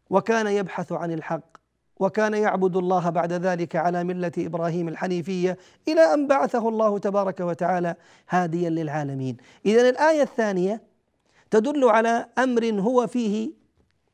وكان 0.09 0.47
يبحث 0.47 0.91
عن 0.91 1.11
الحق. 1.11 1.52
وكان 2.03 2.33
يعبد 2.33 2.77
الله 2.77 3.09
بعد 3.09 3.33
ذلك 3.33 3.75
على 3.75 4.03
ملة 4.03 4.31
إبراهيم 4.37 4.87
الحنيفية 4.87 5.57
إلى 5.87 6.13
أن 6.13 6.27
بعثه 6.27 6.69
الله 6.69 6.97
تبارك 6.97 7.39
وتعالى 7.39 7.95
هاديا 8.29 8.69
للعالمين. 8.69 9.37
اذا 9.65 9.89
الآية 9.89 10.21
الثانية 10.21 10.81
تدل 11.51 11.83
على 11.83 12.25
أمر 12.37 12.65
هو 12.65 13.07
فيه 13.07 13.51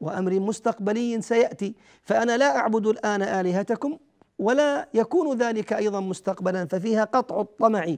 وأمر 0.01 0.39
مستقبلي 0.39 1.21
سيأتي. 1.21 1.75
فأنا 2.03 2.37
لا 2.37 2.57
أعبد 2.57 2.87
الآن 2.87 3.21
آلهتكم 3.21 3.97
ولا 4.39 4.87
يكون 4.93 5.37
ذلك 5.37 5.73
أيضا 5.73 5.99
مستقبلا 5.99 6.65
ففيها 6.65 7.03
قطع 7.03 7.41
الطمع 7.41 7.95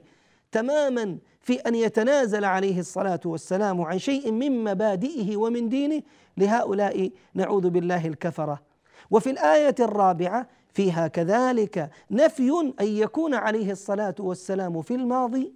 تماما 0.52 1.18
في 1.40 1.54
أن 1.54 1.76
يتنازل 1.76 2.46
عليه 2.46 2.80
الصلاة 2.80 3.20
والسلام 3.26 3.82
عن 3.82 4.00
شيء 4.00 4.32
من 4.32 4.64
مبادئه 4.64 5.38
ومن 5.38 5.70
دينه. 5.70 6.02
لهؤلاء 6.38 7.12
نعوذ 7.34 7.70
بالله 7.70 8.08
الكفرة. 8.08 8.71
وفي 9.12 9.30
الآية 9.30 9.76
الرابعة 9.80 10.48
فيها 10.74 11.08
كذلك 11.08 11.90
نفي 12.12 12.74
أن 12.82 12.88
يكون 12.88 13.34
عليه 13.34 13.72
الصلاة 13.72 14.16
والسلام 14.20 14.82
في 14.82 14.96
الماضي 14.96 15.54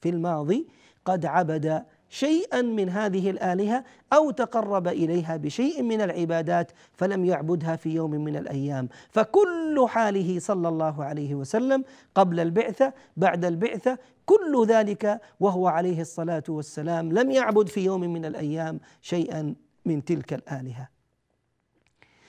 في 0.00 0.08
الماضي 0.08 0.66
قد 1.04 1.26
عبد 1.26 1.84
شيئا 2.08 2.62
من 2.62 2.88
هذه 2.88 3.30
الآلهة 3.30 3.84
أو 4.12 4.30
تقرب 4.30 4.88
إليها 4.88 5.36
بشيء 5.36 5.82
من 5.82 6.00
العبادات 6.00 6.72
فلم 6.92 7.24
يعبدها 7.24 7.76
في 7.76 7.94
يوم 7.94 8.10
من 8.10 8.36
الأيام. 8.36 8.88
فكل 9.10 9.84
حاله 9.88 10.38
صلى 10.38 10.68
الله 10.68 11.04
عليه 11.04 11.34
وسلم 11.34 11.84
قبل 12.14 12.40
البعثة 12.40 12.92
بعد 13.16 13.44
البعثة 13.44 13.98
كل 14.26 14.66
ذلك 14.68 15.20
وهو 15.40 15.68
عليه 15.68 16.00
الصلاة 16.00 16.42
والسلام. 16.48 17.12
لم 17.12 17.30
يعبد 17.30 17.68
في 17.68 17.84
يوم 17.84 18.00
من 18.00 18.24
الأيام 18.24 18.80
شيئا 19.02 19.54
من 19.84 20.04
تلك 20.04 20.32
الآلهة. 20.32 20.93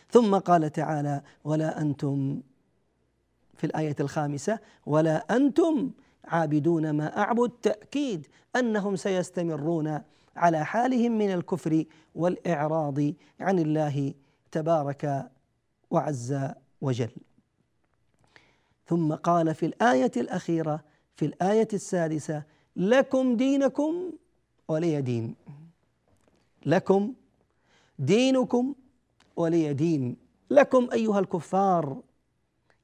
ثم 0.09 0.35
قال 0.35 0.71
تعالى 0.71 1.21
ولا 1.43 1.81
أنتم 1.81 2.41
في 3.57 3.63
الآية 3.63 3.95
الخامسة 3.99 4.59
ولا 4.85 5.35
أنتم 5.35 5.91
عابدون 6.25 6.89
ما 6.89 7.17
أعبد 7.17 7.49
تأكيد 7.61 8.27
أنهم 8.55 8.95
سيستمرون 8.95 10.01
على 10.35 10.65
حالهم 10.65 11.17
من 11.17 11.33
الكفر 11.33 11.85
والإعراض 12.15 12.99
عن 13.39 13.59
الله 13.59 14.13
تبارك 14.51 15.31
وعز 15.91 16.37
وجل. 16.81 17.11
ثم 18.87 19.13
قال 19.13 19.55
في 19.55 19.65
الآية 19.65 20.11
الأخيرة 20.17 20.83
في 21.15 21.25
الآية 21.25 21.67
السادسة 21.73 22.43
لكم 22.75 23.37
دينكم 23.37 24.11
ولي 24.67 25.01
دين. 25.01 25.35
لكم 26.65 27.13
دينكم 27.99 28.75
ولي 29.35 29.73
دين. 29.73 30.17
لكم 30.49 30.87
أيها 30.93 31.19
الكفار 31.19 32.01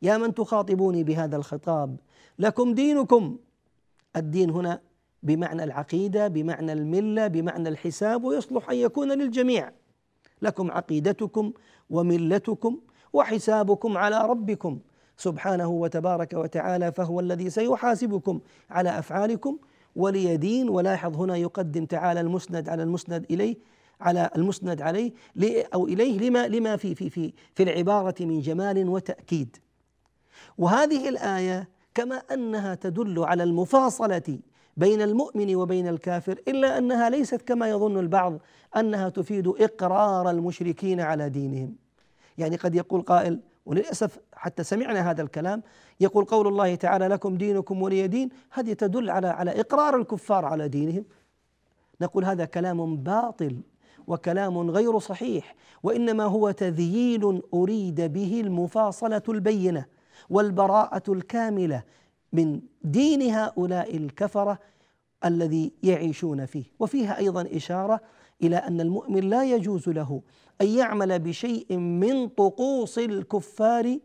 يا 0.01 0.17
من 0.17 0.33
تخاطبوني 0.33 1.03
بهذا 1.03 1.35
الخطاب. 1.37 1.97
لكم 2.39 2.73
دينكم. 2.73 3.37
الدين 4.15 4.49
هنا 4.49 4.81
بمعنى 5.23 5.63
العقيدة 5.63 6.27
بمعنى 6.27 6.73
الملة 6.73 7.27
بمعنى 7.27 7.69
الحساب 7.69 8.23
ويصلح 8.23 8.69
أن 8.69 8.75
يكون 8.75 9.11
للجميع. 9.11 9.71
لكم 10.41 10.71
عقيدتكم 10.71 11.53
وملتكم 11.89 12.79
وحسابكم 13.13 13.97
على 13.97 14.25
ربكم 14.27 14.79
سبحانه 15.17 15.67
وتبارك 15.67 16.33
وتعالى 16.33 16.91
فهو 16.91 17.19
الذي 17.19 17.49
سيحاسبكم 17.49 18.39
على 18.69 18.99
أفعالكم. 18.99 19.57
ولي 19.95 20.37
دين 20.37 20.69
ولاحظ 20.69 21.15
هنا 21.17 21.35
يقدم 21.35 21.85
تعالى 21.85 22.21
المسند 22.21 22.69
على 22.69 22.83
المسند 22.83 23.25
إليه. 23.31 23.55
على 24.01 24.29
المسند 24.35 24.81
عليه 24.81 25.11
أو 25.73 25.87
إليه 25.87 26.19
لما 26.19 26.47
لما 26.47 26.75
في 26.75 26.95
في 26.95 27.09
في 27.09 27.33
في 27.55 27.63
العبارة 27.63 28.15
من 28.19 28.39
جمال 28.39 28.89
وتأكيد. 28.89 29.57
وهذه 30.57 31.09
الآية 31.09 31.69
كما 31.93 32.15
أنها 32.15 32.75
تدل 32.75 33.23
على 33.23 33.43
المفاصلة 33.43 34.39
بين 34.77 35.01
المؤمن 35.01 35.55
وبين 35.55 35.87
الكافر 35.87 36.41
إلا 36.47 36.77
أنها 36.77 37.09
ليست 37.09 37.41
كما 37.41 37.69
يظن 37.69 37.99
البعض 37.99 38.39
أنها 38.77 39.09
تفيد 39.09 39.47
إقرار 39.47 40.29
المشركين 40.29 41.01
على 41.01 41.29
دينهم. 41.29 41.75
يعني 42.37 42.55
قد 42.55 42.75
يقول 42.75 43.01
قائل 43.01 43.39
وللأسف 43.65 44.19
حتى 44.33 44.63
سمعنا 44.63 45.11
هذا 45.11 45.21
الكلام 45.21 45.63
يقول 45.99 46.25
قول 46.25 46.47
الله 46.47 46.75
تعالى 46.75 47.07
لكم 47.07 47.37
دينكم 47.37 47.81
ولي 47.81 48.07
دين 48.07 48.29
هذه 48.51 48.73
تدل 48.73 49.09
على 49.09 49.27
على 49.27 49.59
إقرار 49.59 49.95
الكفار 49.95 50.45
على 50.45 50.67
دينهم. 50.67 51.05
نقول 52.01 52.25
هذا 52.25 52.45
كلام 52.45 52.95
باطل. 52.97 53.61
وكلام 54.07 54.69
غير 54.69 54.99
صحيح 54.99 55.55
وإنما 55.83 56.23
هو 56.23 56.51
تذييل 56.51 57.41
أريد 57.53 58.01
به 58.01 58.41
المفاصلة 58.41 59.21
البينة 59.29 59.85
والبراءة 60.29 61.11
الكاملة 61.11 61.83
من 62.33 62.61
دين 62.83 63.21
هؤلاء 63.21 63.97
الكفرة 63.97 64.59
الذي 65.25 65.71
يعيشون 65.83 66.45
فيه. 66.45 66.63
وفيها 66.79 67.17
أيضا 67.17 67.47
إشارة 67.51 68.01
إلى 68.43 68.55
أن 68.55 68.81
المؤمن 68.81 69.29
لا 69.29 69.43
يجوز 69.43 69.89
له 69.89 70.21
أن 70.61 70.67
يعمل 70.67 71.19
بشيء 71.19 71.77
من 71.77 72.27
طقوس 72.27 72.99
الكفار 72.99 73.97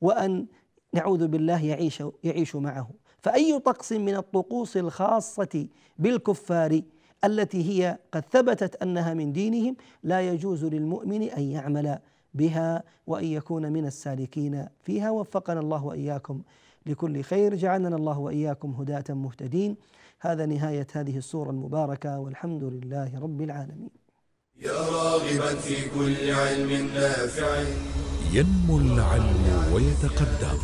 وأن 0.00 0.46
نعوذ 0.92 1.26
بالله 1.26 1.64
يعيش 1.64 2.02
يعيش 2.24 2.56
معه. 2.56 2.90
فأي 3.18 3.58
طقس 3.58 3.92
من 3.92 4.16
الطقوس 4.16 4.76
الخاصة 4.76 5.66
بالكفار 5.98 6.82
التي 7.24 7.62
هي 7.70 7.98
قد 8.12 8.24
ثبتت 8.32 8.82
أنها 8.82 9.14
من 9.14 9.32
دينهم 9.32 9.76
لا 10.02 10.20
يجوز 10.20 10.64
للمؤمن 10.64 11.22
أن 11.22 11.42
يعمل 11.42 11.98
بها 12.34 12.82
وأن 13.06 13.24
يكون 13.24 13.72
من 13.72 13.86
السالكين 13.86 14.66
فيها. 14.82 15.10
وفقنا 15.10 15.60
الله 15.60 15.84
وإياكم 15.84 16.42
لكل 16.86 17.22
خير. 17.22 17.54
جعلنا 17.54 17.96
الله 17.96 18.18
وإياكم 18.18 18.70
هداة 18.70 19.04
مهتدين. 19.14 19.76
هذا 20.20 20.46
نهاية 20.46 20.86
هذه 20.92 21.16
السورة 21.18 21.50
المباركة 21.50 22.18
والحمد 22.18 22.64
لله 22.64 23.20
رب 23.20 23.42
العالمين. 23.42 23.90
يا 24.62 24.72
راغبا 24.72 25.54
في 25.54 25.88
كل 25.88 26.30
علم 26.30 26.86
نافع. 26.94 27.64
ينمو 28.32 28.78
العلم 28.78 29.72
ويتقدم 29.72 30.58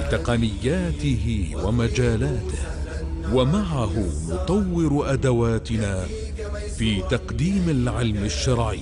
بتقنياته 0.00 1.54
ومجالاته. 1.64 2.75
ومعه 3.32 3.92
نطور 4.28 5.12
أدواتنا 5.12 6.06
في 6.78 7.02
تقديم 7.10 7.64
العلم 7.68 8.24
الشرعي 8.24 8.80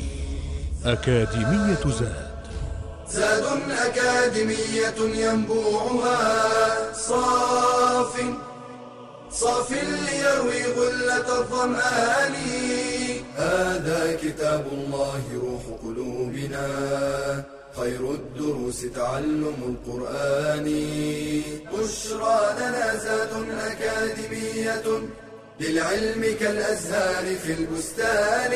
أكاديمية 0.85 1.85
زاد. 2.01 2.35
زاد 3.11 3.45
أكاديمية 3.87 5.25
ينبوعها 5.25 6.93
صاف 6.93 8.21
صاف 9.31 9.71
ليروي 9.73 10.63
غلة 10.79 11.39
الظمآن. 11.41 12.35
هذا 13.37 14.19
كتاب 14.23 14.67
الله 14.73 15.23
روح 15.43 15.63
قلوبنا. 15.83 16.67
خير 17.77 18.11
الدروس 18.11 18.81
تعلم 18.95 19.77
القرآن. 19.87 20.65
بشرى 21.73 22.55
لنا 22.59 22.97
زاد 22.97 23.33
أكاديمية 23.51 25.03
للعلم 25.61 26.37
كالأزهار 26.41 27.37
في 27.37 27.53
البستان. 27.53 28.53